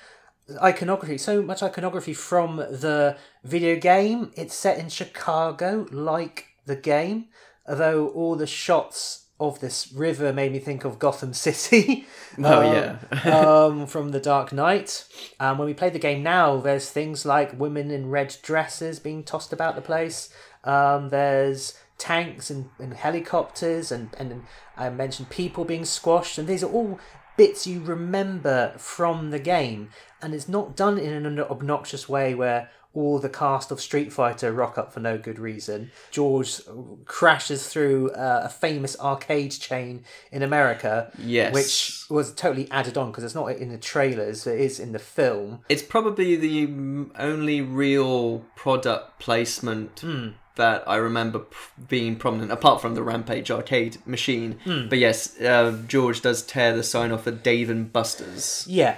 [0.61, 4.31] iconography, so much iconography from the video game.
[4.35, 7.25] It's set in Chicago, like the game,
[7.67, 12.07] although all the shots of this river made me think of Gotham City.
[12.37, 13.65] Oh, um, yeah.
[13.65, 15.05] um, from the Dark Knight.
[15.39, 19.23] Um, when we play the game now, there's things like women in red dresses being
[19.23, 20.29] tossed about the place.
[20.63, 24.43] Um, there's tanks and, and helicopters, and, and
[24.77, 26.99] I mentioned people being squashed, and these are all
[27.37, 29.89] bits you remember from the game.
[30.21, 34.53] And it's not done in an obnoxious way where all the cast of Street Fighter
[34.53, 35.91] rock up for no good reason.
[36.11, 36.61] George
[37.03, 41.53] crashes through uh, a famous arcade chain in America, Yes.
[41.53, 44.99] which was totally added on because it's not in the trailers; it is in the
[44.99, 45.59] film.
[45.67, 50.29] It's probably the only real product placement Hmm.
[50.55, 51.55] That I remember p-
[51.87, 54.59] being prominent, apart from the Rampage arcade machine.
[54.63, 54.87] Hmm.
[54.89, 58.65] But yes, uh, George does tear the sign off of Dave and Buster's.
[58.69, 58.97] Yeah.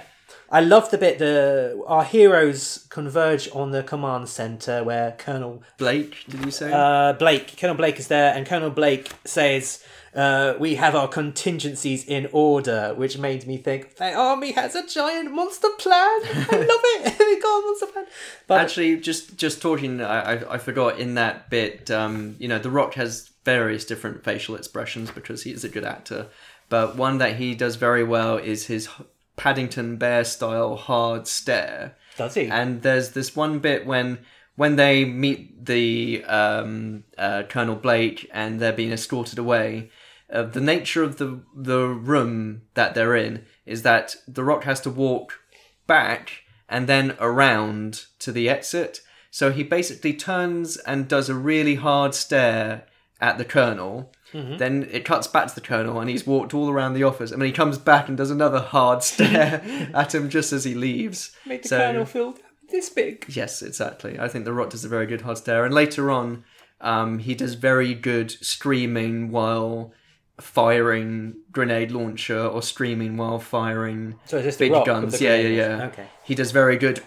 [0.50, 6.24] I love the bit the our heroes converge on the command center where Colonel Blake,
[6.26, 6.72] did you say?
[6.72, 9.84] uh, Blake, Colonel Blake is there, and Colonel Blake says,
[10.14, 14.86] uh, "We have our contingencies in order," which made me think the army has a
[14.86, 15.98] giant monster plan.
[16.00, 17.18] I love it.
[17.18, 18.06] they got a monster plan.
[18.46, 21.90] But Actually, just just talking, I, I, I forgot in that bit.
[21.90, 25.84] Um, you know, The Rock has various different facial expressions because he is a good
[25.84, 26.26] actor.
[26.68, 28.88] But one that he does very well is his
[29.36, 31.96] Paddington Bear style hard stare.
[32.16, 32.46] does he?
[32.48, 34.18] And there's this one bit when
[34.56, 39.90] when they meet the um, uh, Colonel Blake and they're being escorted away.
[40.32, 44.80] Uh, the nature of the the room that they're in is that the Rock has
[44.82, 45.40] to walk
[45.86, 49.00] back and then around to the exit.
[49.30, 52.84] So he basically turns and does a really hard stare
[53.20, 54.12] at the Colonel.
[54.32, 57.30] Then it cuts back to the Colonel and he's walked all around the office.
[57.32, 59.62] And then he comes back and does another hard stare
[59.94, 61.30] at him just as he leaves.
[61.46, 62.34] Made the So- Colonel feel
[62.70, 63.24] this big.
[63.28, 64.18] Yes, exactly.
[64.20, 65.64] I think The Rock does a very good hard stare.
[65.64, 66.44] And later on,
[66.82, 69.92] um, he does very good screaming while
[70.40, 75.20] firing grenade launcher or screaming while firing So is this The big guns.
[75.20, 75.84] Yeah, yeah, yeah.
[75.86, 76.06] Okay.
[76.22, 76.98] He does very good,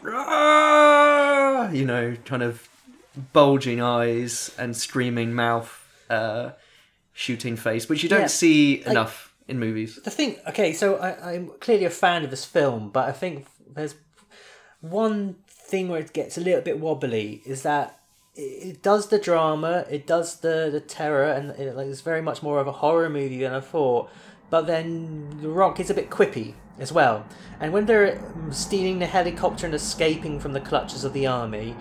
[1.74, 2.68] you know, kind of
[3.34, 5.72] bulging eyes and screaming mouth,
[6.10, 6.52] uh,
[7.14, 8.28] shooting face, which you don't Yeah.
[8.28, 10.00] see enough in movies.
[10.04, 13.48] the thing okay so I, i'm clearly a fan of this film but i think
[13.76, 13.96] there's
[14.80, 18.00] one thing where it gets a little bit wobbly is that
[18.36, 22.42] it, does the drama it does the the terror and it, like, it's very much
[22.42, 24.10] more of a horror movie than i thought
[24.50, 27.26] but then the rock is a bit quippy as well
[27.60, 28.22] and when they're
[28.52, 31.76] stealing the helicopter and escaping from the clutches of the army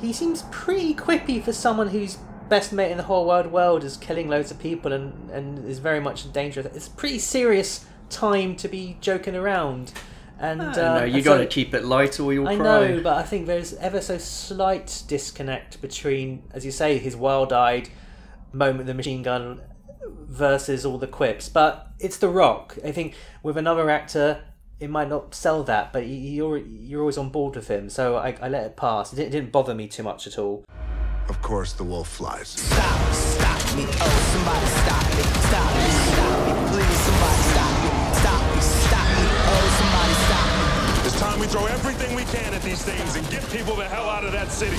[0.00, 3.96] he seems pretty quippy for someone whose best mate in the whole wide world is
[3.96, 6.60] killing loads of people and, and is very much in danger.
[6.74, 9.92] It's pretty serious time to be joking around.
[10.38, 12.64] And I uh, don't you and got to keep it light or you'll I cry.
[12.64, 17.88] know, but I think there's ever so slight disconnect between, as you say, his wild-eyed
[18.52, 19.60] moment, the machine gun,
[20.06, 21.48] versus all the quips.
[21.48, 22.76] But it's The Rock.
[22.84, 24.42] I think with another actor,
[24.80, 28.36] it might not sell that, but you're you're always on board with him, so I,
[28.42, 29.12] I let it pass.
[29.12, 30.64] It didn't, it didn't bother me too much at all.
[31.28, 32.48] Of course, the wolf flies.
[32.48, 35.22] Stop, stop me, oh, somebody stop me.
[35.40, 36.43] Stop me, stop
[41.44, 44.32] we throw everything we can at these things and get people the hell out of
[44.32, 44.78] that city.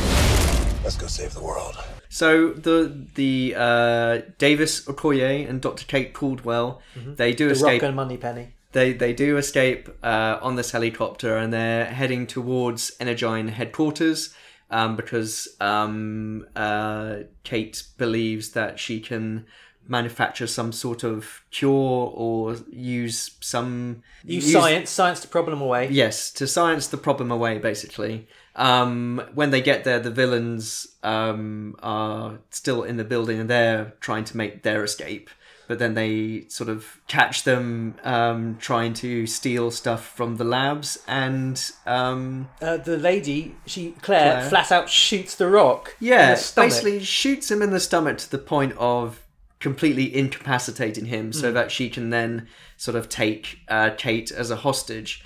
[0.83, 1.77] Let's go save the world.
[2.09, 5.85] So the the uh, Davis Okoye and Dr.
[5.85, 7.47] Kate Caldwell, they do Mm-hmm.
[7.49, 7.81] The escape.
[7.83, 8.53] Rock and Moneypenny.
[8.71, 14.33] They they do escape uh, on this helicopter, and they're heading towards Energyne headquarters
[14.71, 19.45] um, because um, uh, Kate believes that she can
[19.87, 25.89] manufacture some sort of cure or use some Use science, science to problem away.
[25.91, 28.27] Yes, to science the problem away, basically.
[28.55, 33.93] Um, when they get there, the villains um, are still in the building and they're
[33.99, 35.29] trying to make their escape.
[35.67, 40.99] But then they sort of catch them um, trying to steal stuff from the labs,
[41.07, 44.49] and um, Uh, the lady, she Claire, Claire.
[44.49, 45.95] flat out shoots the rock.
[45.99, 49.24] yeah, the basically shoots him in the stomach to the point of
[49.59, 51.53] completely incapacitating him, so Hmm.
[51.55, 52.47] that she can then
[52.77, 55.23] sort of take uh, Kate as a hostage.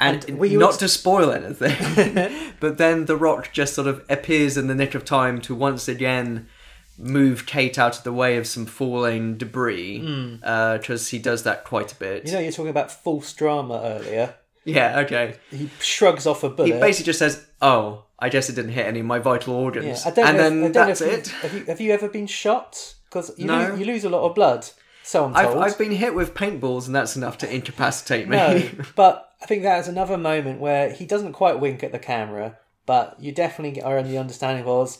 [0.00, 3.88] And, And were you not ex- to spoil anything, but then The Rock just sort
[3.88, 6.46] of appears in the nick of time to once again
[6.96, 9.98] move Kate out of the way of some falling debris,
[10.40, 12.22] because he does that quite a bit.
[12.22, 12.26] Hmm.
[12.28, 14.34] You know, you're talking about false drama earlier.
[14.64, 15.34] yeah, okay.
[15.50, 16.74] He shrugs off a bullet.
[16.74, 19.60] He basically just says, "Oh, I guess it didn't hit any of my vital yeah,
[19.60, 21.28] organs," I don't and know then if, I don't know that's if you- it.
[21.42, 22.94] Have you, have you ever been shot?
[23.08, 23.58] Because you, No.
[23.68, 24.66] lo- you lose a lot of blood.
[25.02, 25.64] So I'm I've, told.
[25.64, 28.36] I've been hit with paintballs, and that's enough to incapacitate me.
[28.36, 28.62] no,
[28.96, 32.58] but I think that is another moment where he doesn't quite wink at the camera,
[32.84, 34.98] but you definitely are in the understanding was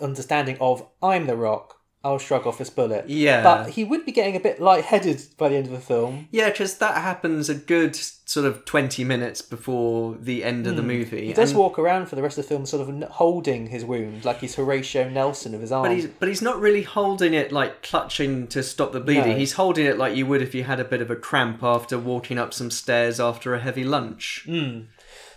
[0.00, 1.78] understanding of I'm the Rock.
[2.04, 3.08] I'll shrug off this bullet.
[3.08, 3.42] Yeah.
[3.42, 6.28] but he would be getting a bit lightheaded by the end of the film.
[6.32, 10.82] Yeah, because that happens a good sort of 20 minutes before the end of the
[10.82, 11.20] movie.
[11.20, 11.26] Hmm.
[11.26, 13.84] He does and- walk around for the rest of the film, sort of holding his
[13.84, 15.84] wound, like he's Horatio Nelson of his arm.
[15.84, 19.32] But he's, but he's not really holding it like clutching to stop the bleeding.
[19.32, 19.36] No.
[19.36, 21.98] He's holding it like you would if you had a bit of a cramp after
[21.98, 24.48] walking up some stairs after a heavy lunch.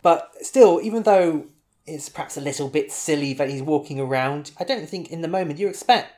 [0.01, 1.45] But still, even though
[1.88, 5.28] it's perhaps a little bit silly that he's walking around, I don't think in the
[5.28, 6.14] moment you expect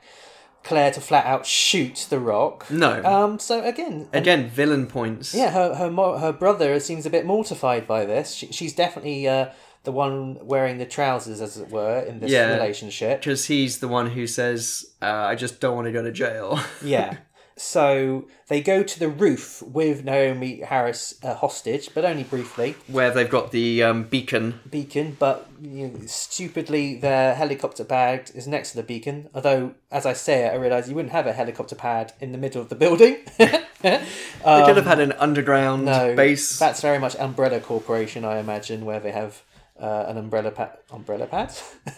[0.68, 2.70] Claire to flat out shoot the Rock.
[2.70, 3.02] No.
[3.04, 3.40] Um.
[3.40, 5.34] So again, Again, villain points.
[5.34, 8.34] yeah, her her mo- her brother seems a bit mortified by this.
[8.34, 9.50] She, she's definitely uh,
[9.84, 12.54] the one wearing the trousers, as it were, in this Yeah.
[12.54, 13.22] relationship.
[13.22, 16.60] Because he's the one who says, uh, I just don't want to go to jail.
[16.84, 17.18] Yeah.
[17.58, 22.76] So they go to the roof with Naomie Harris uh, hostage, but only briefly.
[22.88, 24.60] Where they've got the um, beacon.
[24.70, 29.30] beacon, but you know, stupidly their helicopter pad is next to the beacon.
[29.34, 32.38] Although, as I say it, I realise you wouldn't have a helicopter pad in the
[32.38, 33.18] middle of the building.
[33.84, 36.58] They could have had an underground Um, no, base.
[36.58, 39.44] That's very much Umbrella Corporation, I imagine, where they have
[39.80, 41.54] uh, an umbrella pad, umbrella pad,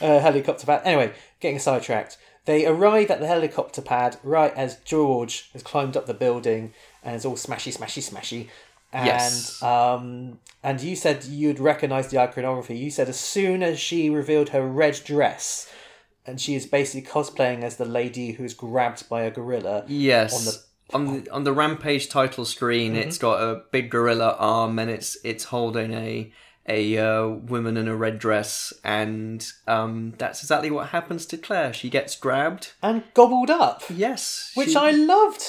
[0.00, 0.82] a helicopter pad.
[0.84, 2.18] Anyway, getting sidetracked.
[2.48, 6.72] They arrive at the helicopter pad right as George has climbed up the building
[7.04, 8.48] and is all smashy, smashy, smashy.
[8.90, 9.62] And Yes.
[9.62, 12.78] um, and you said you'd recognise the iconography.
[12.78, 15.70] You said as soon as she revealed her red dress,
[16.24, 19.84] and she is basically cosplaying as the lady who's grabbed by a gorilla.
[19.86, 20.32] Yes.
[20.34, 20.58] on the-
[20.94, 23.02] on the on the rampage title screen, Mm-hmm.
[23.08, 26.32] it's got a big gorilla arm, and it's it's holding a
[26.68, 31.72] a uh, woman in a red dress, and um, that's exactly what happens to Claire.
[31.72, 32.72] She gets grabbed.
[32.82, 35.42] And gobbled up, Yes, which she- I loved.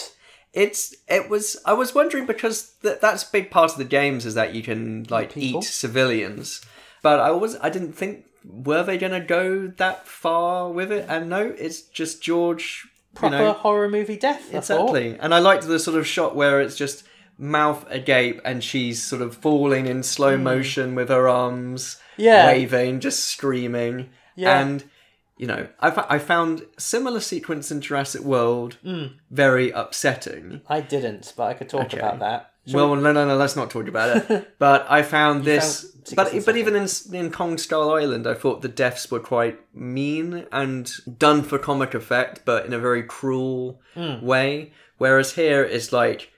[0.54, 4.26] it's it was I was wondering because th- that's a big part of the games
[4.26, 5.60] is that you can like people.
[5.62, 6.62] eat civilians,
[7.04, 11.30] but I was I didn't think were they gonna go that far with it, and
[11.30, 12.88] no, it's just George.
[13.16, 14.54] Proper you know, horror movie death.
[14.54, 15.18] Exactly.
[15.20, 17.04] And I liked the sort of shot where it's just
[17.40, 21.98] mouth agape and she's sort of falling in slow motion with her arms.
[22.18, 22.48] Yeah.
[22.48, 24.10] waving, just screaming.
[24.36, 24.60] Yeah.
[24.60, 24.84] And,
[25.38, 29.06] you know, I, I found similar sequence in Jurassic World Hmm.
[29.32, 30.62] very upsetting.
[30.68, 31.98] I didn't, but I could talk Okay.
[31.98, 32.52] about that.
[32.68, 33.38] Shall well, no, no, no.
[33.38, 34.56] Let's not talk about it.
[34.60, 35.84] but I found this.
[36.06, 39.58] found but but even in in Kong Skull Island, I thought the deaths were quite
[39.74, 44.24] mean and done for comic effect, but in a very cruel Hmm.
[44.26, 44.74] way.
[44.98, 46.32] Whereas here, it's like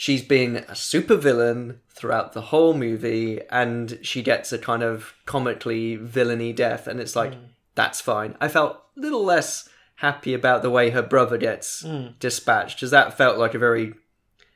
[0.00, 5.96] she's been a supervillain throughout the whole movie, and she gets a kind of comically
[5.96, 7.44] villainy death, and it's like hmm.
[7.74, 8.34] that's fine.
[8.40, 12.12] I felt a little less happy about the way her brother gets hmm.
[12.18, 13.92] dispatched, because that felt like a very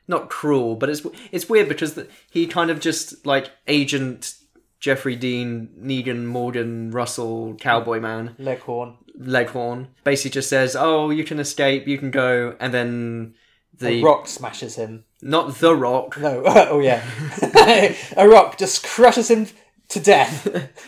[0.07, 4.33] not cruel, but it's it's weird because the, he kind of just like agent
[4.79, 8.95] Jeffrey Dean, Negan, Morgan, Russell, Cowboy Man, Leghorn.
[9.15, 13.35] Leghorn, basically just says, "Oh, you can escape, you can go," and then
[13.79, 15.05] the A rock smashes him.
[15.21, 17.03] not the Rock, No, oh yeah.
[18.17, 19.47] a rock just crushes him
[19.89, 20.47] to death.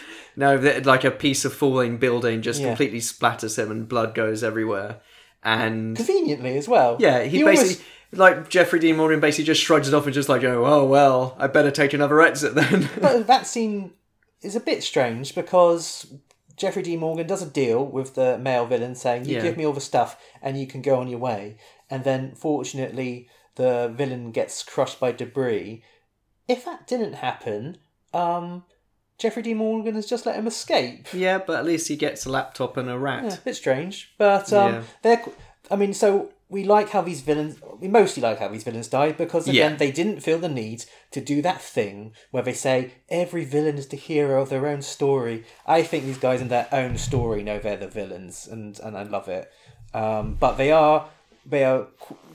[0.35, 2.67] no, like a piece of falling building just Yeah.
[2.67, 5.01] completely splatters him and blood goes everywhere,
[5.43, 6.97] and Conveniently as well.
[6.99, 7.85] yeah, he, almost- basically.
[8.13, 11.35] Like Jeffrey Dean Morgan basically just shrugs it off and just like, oh, oh well,
[11.37, 12.89] I better take another exit then.
[13.01, 13.91] But that scene
[14.41, 16.07] is a bit strange because
[16.55, 16.95] Jeffrey D.
[16.95, 19.41] Morgan does a deal with the male villain saying, You Yeah.
[19.41, 21.57] give me all the stuff and you can go on your way.
[21.89, 25.83] And then fortunately, the villain gets crushed by debris.
[26.47, 27.77] If that didn't happen,
[28.13, 28.63] um,
[29.17, 29.53] Jeffrey D.
[29.53, 31.07] Morgan has just let him escape.
[31.13, 33.23] Yeah, but at least he gets a laptop and a rat.
[33.23, 34.13] Yeah, a bit strange.
[34.17, 34.83] But um, Yeah.
[35.01, 35.25] they're.
[35.71, 37.57] I mean, so we like how these villains.
[37.79, 39.77] We mostly like how these villains die because again, Yeah.
[39.77, 43.87] they didn't feel the need to do that thing where they say every villain is
[43.87, 45.43] the hero of their own story.
[45.65, 49.03] I think these guys in their own story know they're the villains, and and I
[49.03, 49.51] love it.
[49.93, 51.09] Um, but they are.
[51.49, 51.87] They are.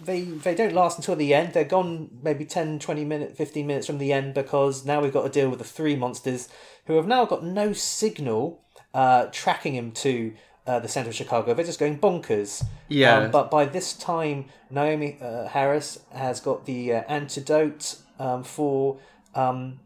[0.04, 1.52] They they don't last until the end.
[1.52, 5.22] They're gone maybe 10, 20 minutes, fifteen minutes from the end because now we've got
[5.22, 6.48] to deal with the three monsters
[6.86, 8.60] who have now got no signal
[8.94, 10.32] uh, tracking him to
[10.66, 11.54] uh, the centre of Chicago.
[11.54, 12.64] They're just going bonkers.
[12.88, 13.18] Yeah.
[13.18, 18.98] Um, but by this time, Naomie uh, Harris has got the uh, antidote um, for
[19.34, 19.80] um,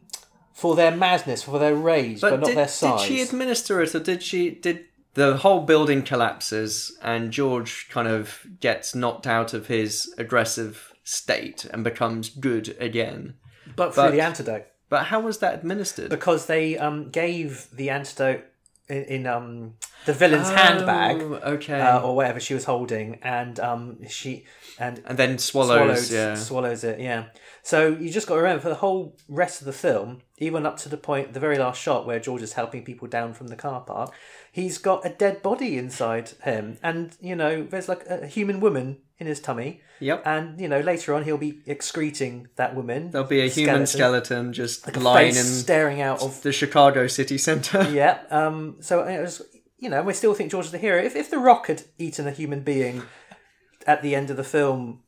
[0.52, 3.00] for their madness, for their rage, but, not did, their size.
[3.00, 4.50] did she administer it, or did she?
[4.50, 4.84] Did
[5.16, 11.64] the whole building collapses and George kind of gets knocked out of his aggressive state
[11.72, 13.34] and becomes good again?
[13.74, 14.66] but through but- the antidote.
[14.88, 16.10] But how was that administered?
[16.10, 18.44] because they um, gave the antidote
[18.88, 21.80] in, in um the villain's handbag Oh, okay.
[21.80, 24.44] uh, or whatever she was holding, and um she
[24.78, 26.34] and and then swallows, yeah.
[26.36, 27.00] swallows it.
[27.00, 27.24] Yeah.
[27.64, 30.76] So you just got to remember for the whole rest of the film, even up
[30.78, 33.56] to the point, the very last shot where George is helping people down from the
[33.56, 34.12] car park,
[34.56, 38.86] he's got a dead body inside him, and you know there's like a human woman
[39.18, 39.80] in his tummy.
[40.00, 40.22] Yep.
[40.26, 43.10] And you know later on he'll be excreting that woman.
[43.10, 47.38] There'll be a human skeleton just like lying in staring out of the Chicago city
[47.38, 47.82] centre.
[48.02, 48.20] yeah.
[48.30, 48.76] Um.
[48.80, 49.42] So it was,
[49.78, 51.02] you know, we still think George is the hero.
[51.02, 53.02] If if The Rock had eaten a human being
[53.86, 55.02] at the end of the film,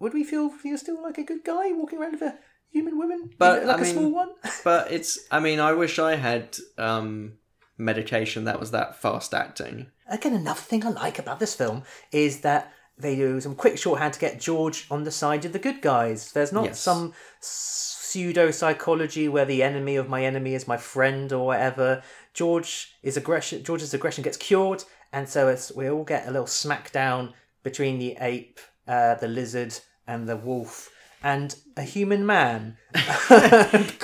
[0.00, 2.38] would we feel he was still like a good guy walking around with a
[2.70, 4.30] human woman, But, like I a mean- small one?
[4.64, 7.34] But it's, I mean, I wish I had um,
[7.76, 9.86] medication that was that fast acting.
[10.08, 14.14] Again, another thing I like about this film is that they do some quick shorthand
[14.14, 16.30] to get George on the side of the good guys.
[16.32, 16.80] There's not Yes.
[16.80, 22.02] some pseudo psychology where the enemy of my enemy is my friend or whatever.
[22.32, 23.64] George is aggression.
[23.64, 28.16] George's aggression gets cured, and so it's, we all get a little smackdown between the
[28.20, 30.90] ape, uh, the lizard, and the wolf.
[31.24, 32.76] And a human man,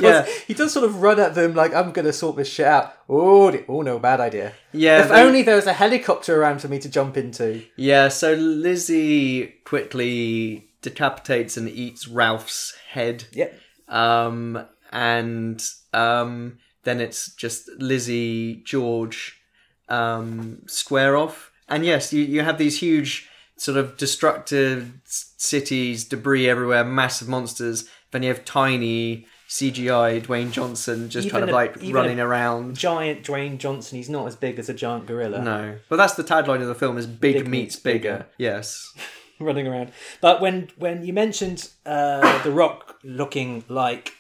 [0.01, 0.27] Yeah.
[0.47, 2.95] he does sort of run at them like I'm going to sort this shit out.
[3.11, 4.55] Oh, oh no, bad idea.
[4.73, 7.63] Yeah, if they- only there was a helicopter around for me to jump into.
[7.77, 13.25] Yeah, so Lizzie quickly decapitates and eats Ralph's head.
[13.33, 13.55] Yep.
[13.89, 15.63] Um, and
[15.93, 19.39] um, then it's just Lizzie, George,
[19.89, 21.53] um, square off.
[21.69, 23.29] And yes, you, you have these huge,
[23.61, 27.85] sort of destructive cities, debris everywhere, massive monsters.
[28.11, 32.75] Then you have tiny CGI Dwayne Johnson just Even kind of like running around.
[32.75, 33.97] Giant Dwayne Johnson.
[33.99, 35.43] He's not as big as a giant gorilla.
[35.43, 38.27] No, but that's the tagline of the film: is "Big, Big meets meets bigger." bigger.
[38.39, 38.95] Yes.
[39.39, 39.93] running around.
[40.23, 44.13] But when when you mentioned uh, the Rock looking like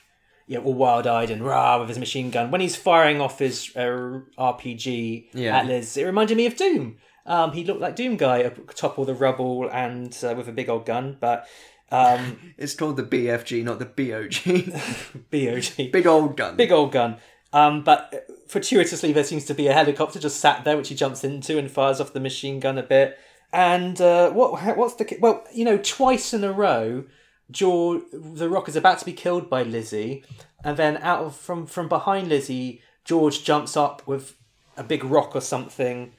[0.46, 3.38] you know, all wild eyed and rah with his machine gun, when he's firing off
[3.38, 5.58] his uh, RPG Yeah.
[5.58, 6.96] at Liz, it reminded me of Doom.
[7.26, 10.52] Um, he looked like Doom guy up top all the rubble and uh, with a
[10.52, 11.46] big old gun, but
[11.90, 15.30] um, It's called the BFG, not the BOG.
[15.30, 15.90] BOG.
[15.92, 16.56] Big old gun.
[16.56, 17.16] big old gun.
[17.52, 21.24] Um, but fortuitously, there seems to be a helicopter just sat there, which he jumps
[21.24, 23.18] into and fires off the machine gun a bit.
[23.52, 27.04] And uh, what what's the well, you know, twice in a row,
[27.50, 30.24] George the Rock is about to be killed by Lizzie,
[30.62, 34.36] and then out of from from behind Lizzie, George jumps up with
[34.76, 36.12] a big rock or something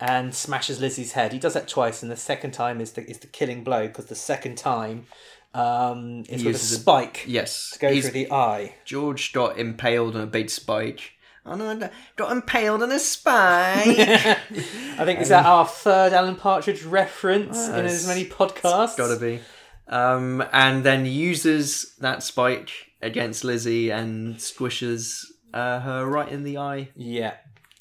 [0.00, 1.32] and smashes Lizzie's head.
[1.32, 4.06] He does that twice, and the second time is the is the killing blow because
[4.06, 5.06] the second time
[5.54, 7.70] um, is with a uses a- spike Yes.
[7.72, 8.74] to go He's- through the eye.
[8.84, 11.12] George got impaled on a big spike.
[11.46, 13.98] Oh no, got impaled on a spike.
[13.98, 18.96] I think is that our third Alan Partridge reference in as many podcasts.
[18.98, 19.40] Gotta be.
[19.88, 22.70] Um, and then uses that spike
[23.00, 25.24] against Lizzie and squishes
[25.54, 26.90] uh, her right in the eye.
[26.94, 27.32] Yeah,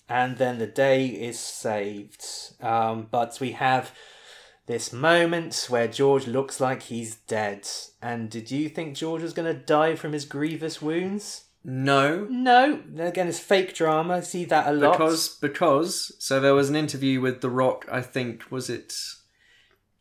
[0.10, 2.26] and then the day is saved.
[2.62, 3.92] Um, but we have
[4.66, 7.68] this moment where George looks like he's dead.
[8.02, 11.46] And did you think George was going to die from his grievous wounds?
[11.64, 12.82] No, No.
[12.98, 14.16] Again, it's fake drama.
[14.16, 14.94] I see that a lot.
[14.98, 17.86] because because so there was an interview with The Rock.
[17.92, 18.94] I think was it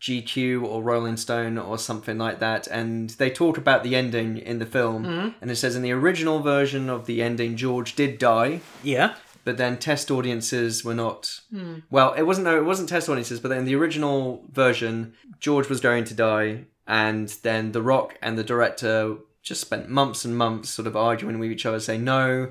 [0.01, 4.59] GQ or Rolling Stone or something like that, and they talk about the ending in
[4.59, 5.29] the film, Mm-hmm.
[5.41, 8.61] and it says in the original version of the ending, George did die.
[8.83, 9.15] yeah.
[9.47, 11.77] But then test audiences were not hmm.
[11.89, 15.81] well it wasn't no it wasn't test audiences but then the original version george was
[15.81, 20.69] going to die and then the rock and the director just spent months and months
[20.69, 22.51] sort of arguing with each other saying no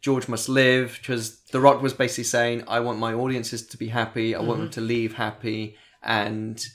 [0.00, 3.88] george must live because the rock was basically saying i want my audiences to be
[3.88, 4.60] happy i want mm-hmm.
[4.60, 6.66] them to leave happy and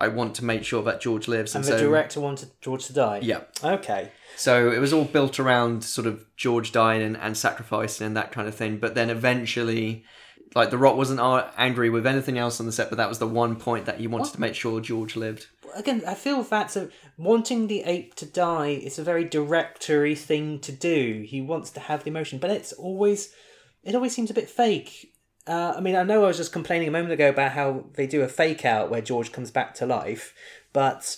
[0.00, 2.86] i want to make sure that george lives And and, the so director wanted George
[2.86, 3.20] to die.
[3.22, 4.10] yeah Okay.
[4.36, 8.32] so it was all built around sort of George dying and, and sacrificing and that
[8.32, 8.78] kind of thing.
[8.78, 10.04] But then eventually,
[10.54, 11.20] like The Rock wasn't
[11.58, 14.06] angry with anything else on the set, but that was the one point that he
[14.06, 15.46] wanted to make sure George lived.
[15.76, 16.88] again, I feel that's a
[17.18, 21.24] wanting the ape to die is a very directory thing to do.
[21.28, 23.32] He wants to have the emotion, but it's always
[23.84, 25.09] it always seems a bit fake.
[25.46, 28.06] Uh, I mean, I know I was just complaining a moment ago about how they
[28.06, 30.34] do a fake out where George comes back to life,
[30.72, 31.16] but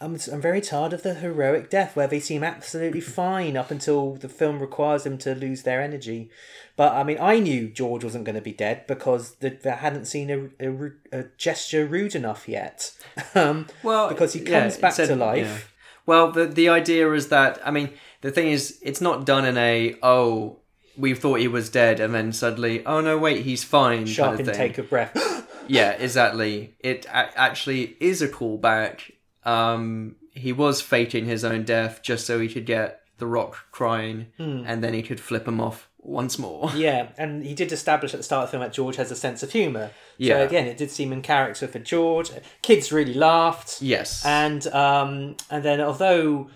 [0.00, 4.14] I'm I'm very tired of the heroic death where they seem absolutely fine up until
[4.14, 6.28] the film requires them to lose their energy.
[6.76, 10.06] But I mean, I knew George wasn't going to be dead because the, I hadn't
[10.06, 10.90] seen a, a,
[11.20, 12.92] a gesture rude enough yet.
[13.34, 15.46] um, because he comes it back said- to life.
[15.46, 15.58] yeah.
[16.04, 17.90] Well, the the idea is that I mean
[18.22, 20.58] the thing is it's not done in a oh
[20.96, 24.40] we thought he was dead and then suddenly oh no wait he's fine Sharp kind
[24.40, 25.16] of intake of breath.
[25.68, 26.74] Yeah, exactly.
[26.80, 29.12] It a- actually is a callback.
[29.44, 34.26] Um, he was faking his own death just so he could get the Rock crying,
[34.38, 34.64] Hmm.
[34.66, 36.70] and then he could flip him off once more.
[36.74, 39.16] Yeah, and he did establish at the start of the film that George has a
[39.16, 39.92] sense of humour.
[40.18, 40.38] Yeah.
[40.38, 42.30] So again, it did seem in character for George.
[42.62, 43.80] Kids really laughed.
[43.80, 44.26] Yes.
[44.26, 46.50] And um, and then although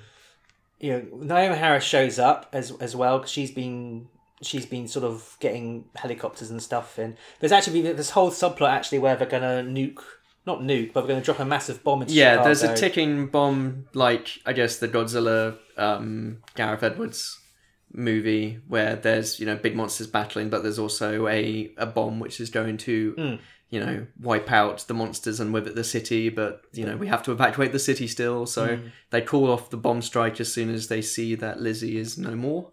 [0.81, 4.09] you know Naomie Harris shows up as as well 'cause she's been
[4.43, 7.17] she's been sort of getting helicopters and stuff in.
[7.41, 10.03] There's actually been this whole subplot actually where they're gonna nuke.
[10.47, 13.27] Not nuke, but they're going to drop a massive bomb into yeah, there's a ticking
[13.27, 17.41] bomb, like I guess the Godzilla um, Gareth Edwards
[17.93, 22.41] movie, where there's you know big monsters battling, but there's also a a bomb which
[22.41, 23.35] is going to Hmm.
[23.71, 26.29] you know wipe out the monsters and with it the city.
[26.29, 28.87] But you know we have to evacuate the city still, so Hmm.
[29.11, 32.37] they call off the bomb strike as soon as they see that Lizzie is no
[32.37, 32.71] more.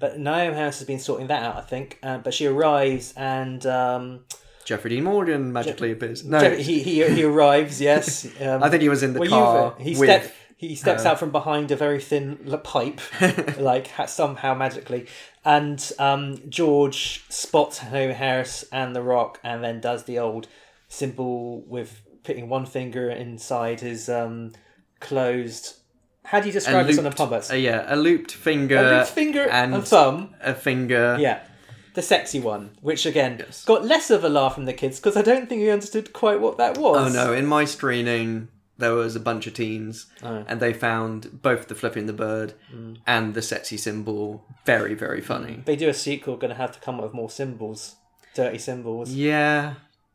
[0.00, 1.98] But Naomie Harris has been sorting that out, I think.
[2.02, 4.24] Uh, but she arrives and um,
[4.64, 6.24] Jeffrey Dean Morgan magically appears.
[6.24, 7.80] No, he, he he arrives.
[7.80, 10.08] Yes, um, I think he was in the Well, car he with.
[10.08, 11.10] step, he steps her.
[11.10, 13.00] out from behind a very thin pipe,
[13.58, 15.06] like somehow magically,
[15.44, 20.48] and um, George spots Naomie Harris and The Rock, and then does the old
[20.88, 24.52] symbol with putting one finger inside his um,
[25.00, 25.76] closed.
[26.24, 27.50] How do you describe this on a puppet?
[27.50, 30.34] uh, yeah, a looped finger, A looped finger and and thumb.
[30.42, 31.16] a finger.
[31.20, 31.40] Yeah.
[31.94, 33.64] The sexy one, which again Yes.
[33.64, 36.40] got less of a laugh from the kids because I don't think we understood quite
[36.40, 37.14] what that was.
[37.14, 37.32] Oh no!
[37.32, 38.48] In my screening,
[38.78, 40.44] there was a bunch of teens, Oh.
[40.48, 42.96] and they found both the flipping the bird Mm.
[43.06, 45.62] and the sexy symbol very, very funny.
[45.64, 47.94] They do a sequel, going to have to come up with more symbols,
[48.34, 49.12] dirty symbols.
[49.12, 49.74] Yeah,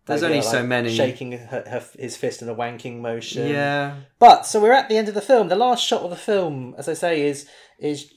[0.09, 0.95] there's only uh, so many.
[0.95, 3.47] Shaking her, her, his fist in a wanking motion.
[3.47, 5.47] Yeah, But so we're at the end of the film.
[5.47, 8.11] The last shot of the film, as I say, is is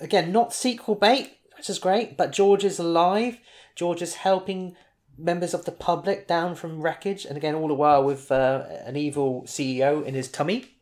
[0.00, 2.16] again not sequel bait, which is great.
[2.16, 3.38] But George is alive.
[3.74, 4.76] George is helping
[5.18, 8.96] members of the public down from wreckage, and again all the while with uh, an
[8.96, 10.76] evil CEO in his tummy.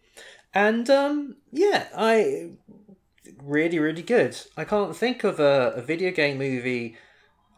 [0.53, 2.51] And um, yeah, I
[3.43, 4.37] really really good.
[4.57, 6.97] I can't think of a, a video game movie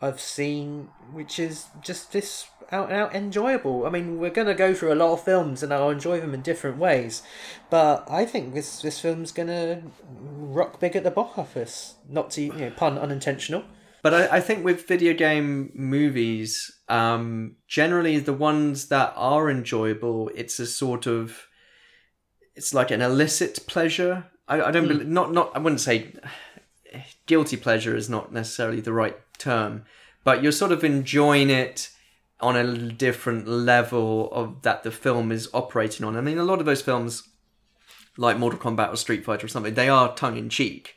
[0.01, 3.87] I've seen which is just this out and out enjoyable.
[3.87, 6.43] I mean, we're gonna go through a lot of films and I'll enjoy them in
[6.43, 7.23] different ways,
[7.71, 9.83] but I think this this film's gonna
[10.19, 11.95] rock big at the box office.
[12.09, 13.65] Not to you know pun unintentional.
[14.03, 20.31] but I, I think with video game movies, um, generally the ones that are enjoyable,
[20.35, 21.47] it's a sort of,
[22.55, 24.27] it's like an illicit pleasure.
[24.49, 25.51] I, I don't, bel not not.
[25.55, 26.15] I wouldn't say
[27.27, 29.85] guilty pleasure is not necessarily the right term,
[30.25, 31.91] but you're sort of enjoying it
[32.41, 36.17] on a different level of that the film is operating on.
[36.17, 37.29] I mean, a lot of those films,
[38.17, 40.97] like Mortal Kombat or Street Fighter or something, they are tongue in cheek,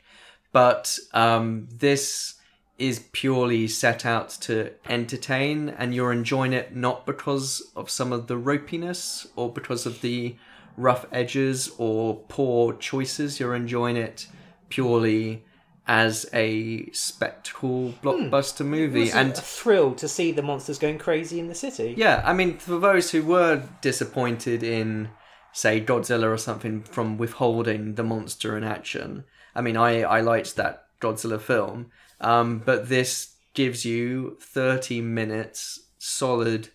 [0.52, 2.36] but um, this
[2.78, 8.28] is purely set out to entertain, and you're enjoying it not because of some of
[8.28, 10.36] the ropiness or because of the
[10.78, 13.40] rough edges or poor choices.
[13.40, 14.28] You're enjoying it
[14.70, 15.44] purely
[15.92, 21.40] as a spectacle blockbuster movie, It's and a thrill to see the monsters going crazy
[21.40, 21.96] in the city.
[21.98, 25.10] yeah, I mean, for those who were disappointed in,
[25.52, 29.24] say, Godzilla or something from withholding the monster in action,
[29.56, 31.88] I mean, I, I liked that Godzilla film,
[32.22, 36.70] um, but this gives you 30 minutes solid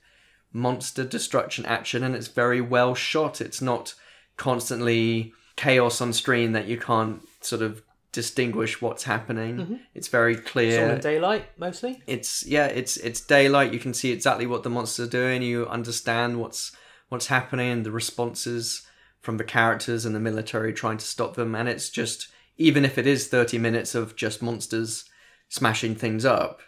[0.52, 3.40] monster destruction action, and it's very well shot.
[3.40, 3.94] It's not
[4.36, 7.80] constantly chaos on screen that you can't sort of
[8.14, 9.80] distinguish what's happening.
[9.94, 10.70] It's very clear.
[10.70, 12.02] It's all in daylight mostly.
[12.06, 13.72] it's yeah it's it's daylight.
[13.74, 15.42] You can see exactly what the monsters are doing.
[15.42, 16.72] You understand what's
[17.10, 18.86] what's happening and the responses
[19.20, 21.54] from the characters and the military trying to stop them.
[21.54, 25.04] And it's just even if it is 30 minutes of just monsters
[25.48, 26.60] smashing things up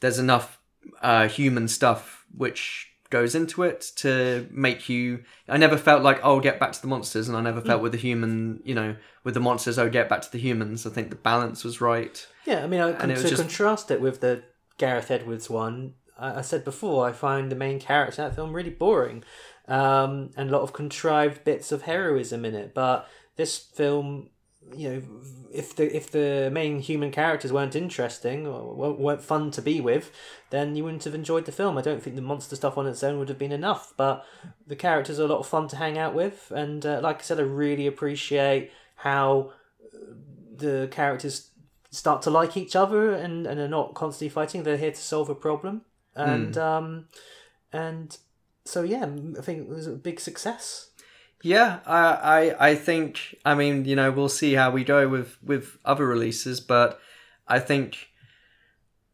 [0.00, 0.58] there's enough
[1.00, 5.04] uh, human stuff which goes into it to make you
[5.48, 7.92] i never felt like oh get back to the monsters and i never felt with
[7.92, 10.86] the human you know with the monsters oh get back to the humans.
[10.86, 12.16] I think the balance was right.
[12.44, 14.42] Yeah, I mean, I, And it to was just- contrast it with the
[14.76, 18.52] Gareth Edwards one, I, I said before, I find the main character in that film
[18.52, 19.24] really boring,
[19.68, 22.74] um, and a lot of contrived bits of heroism in it.
[22.74, 24.28] But this film,
[24.72, 25.02] you know,
[25.52, 30.10] if the if the main human characters weren't interesting or weren't- fun to be with,
[30.50, 31.78] then you wouldn't have enjoyed the film.
[31.78, 33.92] I don't think the monster stuff on its own would have been enough.
[33.96, 34.24] But
[34.66, 37.22] the characters are a lot of fun to hang out with, and uh, like I
[37.22, 39.52] said, I really appreciate how
[40.56, 41.50] the characters
[41.90, 44.62] start to like each other and, and are not constantly fighting.
[44.62, 45.82] They're here to solve a problem,
[46.14, 47.08] and um,
[47.72, 48.16] and
[48.64, 49.06] so yeah,
[49.38, 50.90] I think it was a big success.
[51.44, 52.00] Yeah, I,
[52.58, 56.06] I I think I mean you know we'll see how we go with with other
[56.06, 56.98] releases, but
[57.46, 58.08] I think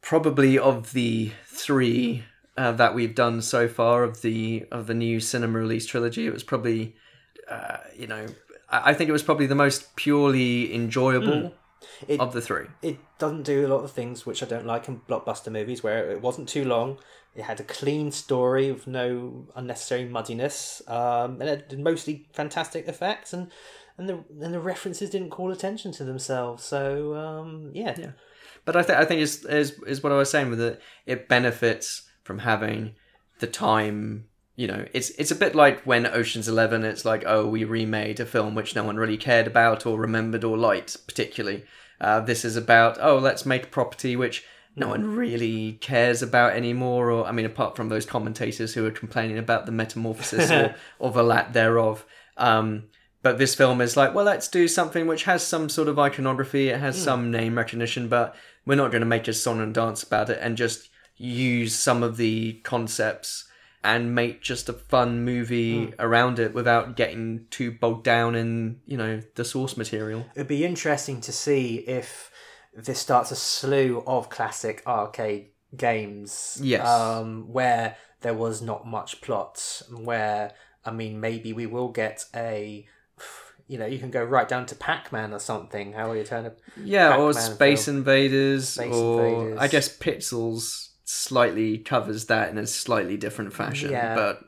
[0.01, 2.23] probably of the three
[2.57, 6.33] uh, that we've done so far of the of the new cinema release trilogy, it
[6.33, 6.95] was probably
[7.51, 8.27] uh, you know
[8.71, 11.53] I, I think it was probably the most purely enjoyable
[12.07, 12.67] It, of the three.
[12.83, 16.11] it doesn't do a lot of things which I don't like in blockbuster movies, where
[16.11, 16.99] it wasn't too long.
[17.35, 22.89] It had a clean story with no unnecessary muddiness, um, and it had mostly fantastic
[22.89, 23.51] effects, and
[23.97, 26.65] and the and the references didn't call attention to themselves.
[26.65, 28.11] So um, yeah, Yeah.
[28.65, 30.81] But I think I think is is is what I was saying with it.
[31.07, 32.95] It benefits from having
[33.39, 34.27] the time.
[34.57, 36.85] You know, it's it's a bit like when Ocean's Eleven.
[36.85, 40.45] It's like, oh, we remade a film which no one really cared about or remembered
[40.45, 41.65] or liked particularly.
[42.01, 44.45] Uh, this is about oh, let's make a property which
[44.81, 47.11] no one really cares about anymore.
[47.11, 51.11] Or I mean, apart from those commentators who are complaining about the metamorphosis or, or
[51.11, 52.05] the lack thereof.
[52.37, 52.85] Um,
[53.23, 56.69] but this film is like, well, let's do something which has some sort of iconography,
[56.69, 58.35] it has some name recognition, but
[58.65, 62.03] we're not going to make a song and dance about it and just use some
[62.03, 63.47] of the concepts
[63.83, 68.97] and make just a fun movie around it without getting too bogged down in, you
[68.97, 70.27] know, the source material.
[70.35, 72.30] it'd be interesting to see if
[72.75, 76.59] this starts a slew of classic arcade games.
[76.63, 76.87] Yes.
[76.87, 80.53] Um, where there was not much plot, where
[80.85, 82.87] I mean, maybe we will get a.
[83.67, 85.93] You know, you can go right down to Pac-Man or something.
[85.93, 86.53] How will you turn a
[86.83, 87.99] Yeah, or Pac-Man Space film.
[87.99, 89.59] Invaders, Space or Invaders.
[89.61, 93.93] I guess Pixels slightly covers that in a slightly different fashion.
[93.93, 94.17] Yeah.
[94.17, 94.43] But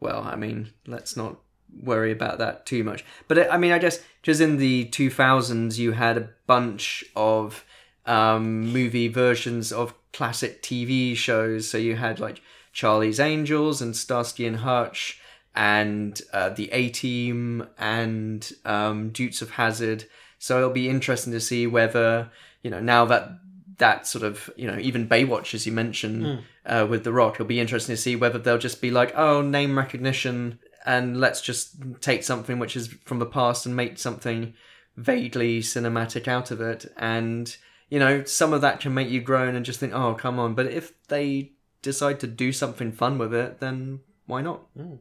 [0.00, 1.38] well, I mean, let's not
[1.82, 3.04] worry about that too much.
[3.28, 7.64] But uh, I mean, I guess just in the 2000s, you had a bunch of
[8.06, 11.68] um, movie versions of classic TV shows.
[11.68, 12.40] So you had like
[12.72, 15.20] Charlie's Angels and Starsky and Hutch
[15.54, 20.04] and uh, the A Team and um, Dukes of Hazzard.
[20.38, 22.30] So it'll be interesting to see whether
[22.62, 23.30] you know now that
[23.78, 27.46] that sort of you know even Baywatch as you mentioned uh, with The Rock, it'll
[27.46, 31.76] be interesting to see whether they'll just be like oh name recognition and let's just
[32.00, 34.54] take something which is from the past and make something
[34.96, 37.56] vaguely cinematic out of it and
[37.88, 40.54] you know some of that can make you groan and just think oh come on
[40.54, 41.50] but if they
[41.82, 44.94] decide to do something fun with it then why not hmm.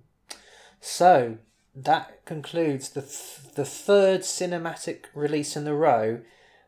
[0.85, 1.37] So
[1.73, 6.19] that concludes the th- the third cinematic release in a row,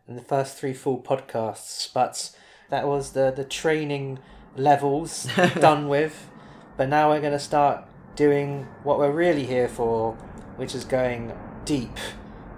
[0.08, 1.92] and the first three full podcasts.
[1.94, 2.32] But
[2.70, 4.20] that was the the training
[4.56, 5.28] levels
[5.60, 6.30] done with.
[6.78, 7.84] But now we're going to start
[8.16, 10.14] doing what we're really here for,
[10.58, 11.34] which is going
[11.66, 11.98] deep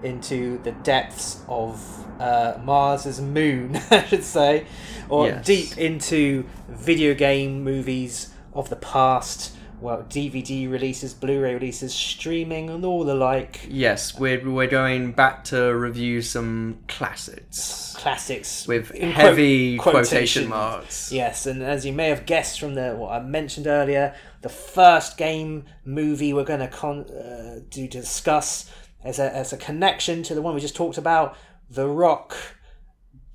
[0.04, 4.66] into the depths of uh, Mars's moon, I should say,
[5.10, 5.46] or Yes.
[5.46, 9.56] deep into video game movies of the past.
[9.80, 15.44] Well, DVD releases, Blu-ray releases, streaming, and all the like yes we're, we're going back
[15.46, 22.10] to review some classics classics with heavy quote- quotation marks Yes, and as you may
[22.10, 26.68] have guessed from the what I mentioned earlier, the first game movie we're going to
[26.68, 28.72] con- uh, do discuss
[29.04, 31.36] as a as a connection to the one we just talked about,
[31.70, 32.36] The Rock,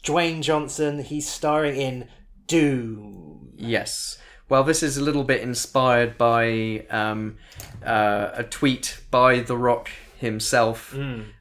[0.04, 1.02] Dwayne Johnson.
[1.04, 2.08] He's starring in
[2.46, 3.52] Doom.
[3.56, 4.18] Yes.
[4.52, 7.38] Well, this is a little bit inspired by um,
[7.82, 9.88] uh, a tweet by The Rock
[10.18, 10.92] himself.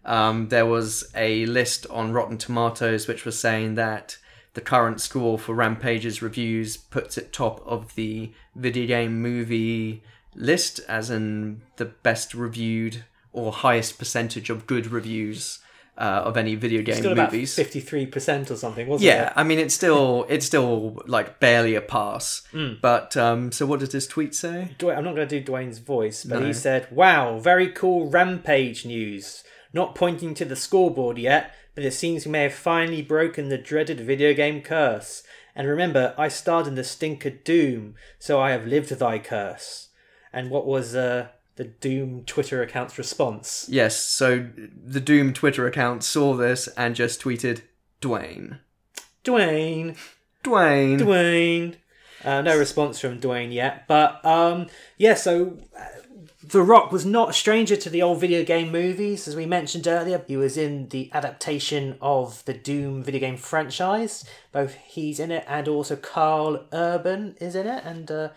[0.05, 4.17] Um, there was a list on Rotten Tomatoes which was saying that
[4.53, 10.79] the current score for Rampage's reviews puts it top of the video game movie list,
[10.87, 15.59] as in the best reviewed or highest percentage of good reviews
[16.01, 17.53] uh, of any video game Still movies.
[17.55, 19.33] fifty three percent or something, wasn't Yeah, it?
[19.35, 22.41] I mean it's still it's still like barely a pass.
[22.81, 24.57] But um, so what did this tweet say?
[24.79, 26.47] Dwayne, I'm not going to do Dwayne's voice, but No.
[26.47, 29.43] he said, "Wow, very cool Rampage news.
[29.73, 33.57] Not pointing to the scoreboard yet, but it seems we may have finally broken the
[33.57, 35.23] dreaded video game curse.
[35.55, 39.89] And remember, I starred in the stinker Doom, so I have lived thy curse."
[40.33, 41.27] And what was uh,
[41.61, 43.67] the Doom Twitter account's response?
[43.69, 44.47] Yes, so
[44.83, 47.61] the Doom Twitter account saw this and just tweeted
[48.01, 48.57] Dwayne.
[49.23, 49.95] Dwayne,
[50.43, 50.99] Dwayne.
[50.99, 51.75] Dwayne.
[52.23, 55.13] Uh, no response from Dwayne yet, but um, yeah.
[55.13, 55.85] So uh,
[56.43, 59.85] The Rock was not a stranger to the old video game movies, as we mentioned
[59.85, 60.23] earlier.
[60.27, 64.25] He was in the adaptation of the Doom video game franchise.
[64.51, 68.29] Both he's in it, and also Karl Urban is in it, and uh,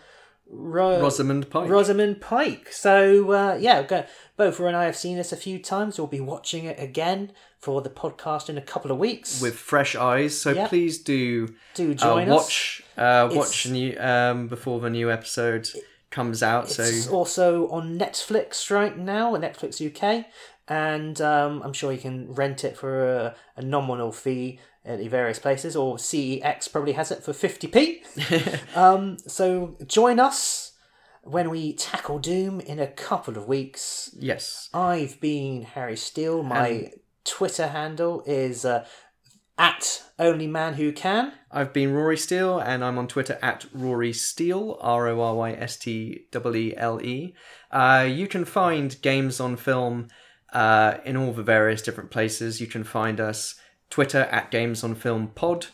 [0.49, 1.69] Ro- Rosamund Pike.
[1.69, 2.71] Rosamund Pike.
[2.71, 4.05] So uh, yeah, go,
[4.37, 5.97] both Ro and I have seen this a few times.
[5.97, 9.41] We'll be watching it again for the podcast in a couple of weeks.
[9.41, 10.39] with fresh eyes.
[10.39, 10.69] So Yep.
[10.69, 12.35] please do Do uh, join us.
[12.35, 15.67] watch uh, watch new um, before the new episode
[16.11, 16.69] comes out.
[16.69, 20.25] So It's also on Netflix right now, Netflix UK,
[20.67, 25.07] and um, I'm sure you can rent it for a, a nominal fee at the
[25.07, 28.75] various places, or CEX probably has it for 50p.
[28.77, 30.73] um, so join us
[31.23, 34.13] when we tackle Doom in a couple of weeks.
[34.19, 36.43] yes, I've been Harry Steele.
[36.43, 36.93] My And-
[37.23, 38.85] Twitter handle is uh,
[39.57, 41.31] at Only Man Who Can.
[41.51, 45.51] I've been Rory Steele, and I'm on Twitter at Rory Steele, R O R Y
[45.53, 47.33] S T E E L E.
[47.71, 50.09] Uh, you can find games on film
[50.55, 52.61] uh, in all the various different places.
[52.61, 53.55] You can find us
[53.89, 55.67] Twitter at Games on Film Pod,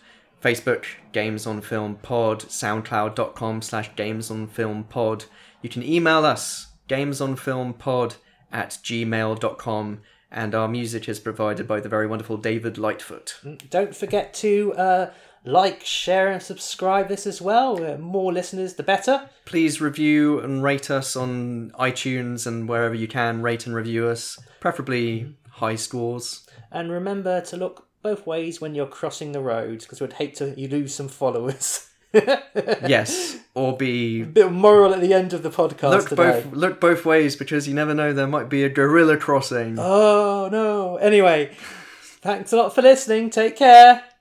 [0.44, 5.26] Facebook Games on Film Pod, SoundCloud.com slash Games on Film Pod.
[5.62, 8.16] You can email us gamesonfilmpod
[8.52, 10.02] at gmail.com
[10.32, 13.40] and our music is provided by the very wonderful David Lightfoot.
[13.70, 15.12] Don't forget to uh,
[15.44, 17.84] like, share, and subscribe this as well.
[17.84, 19.30] Uh, more listeners, the better.
[19.46, 23.42] please review and rate us on iTunes and wherever you can.
[23.42, 26.46] Rate and review us, preferably high scores.
[26.72, 30.54] And remember to look both ways when you're crossing the road, because we'd hate to
[30.60, 31.88] you lose some followers.
[32.86, 36.42] Yes, or be a Bit moral at the end of the podcast look today.
[36.44, 39.78] both look both ways because you never know there might be a gorilla crossing.
[39.80, 40.98] Oh no.
[40.98, 41.52] Anyway,
[42.22, 43.30] thanks a lot for listening.
[43.30, 44.04] Take care.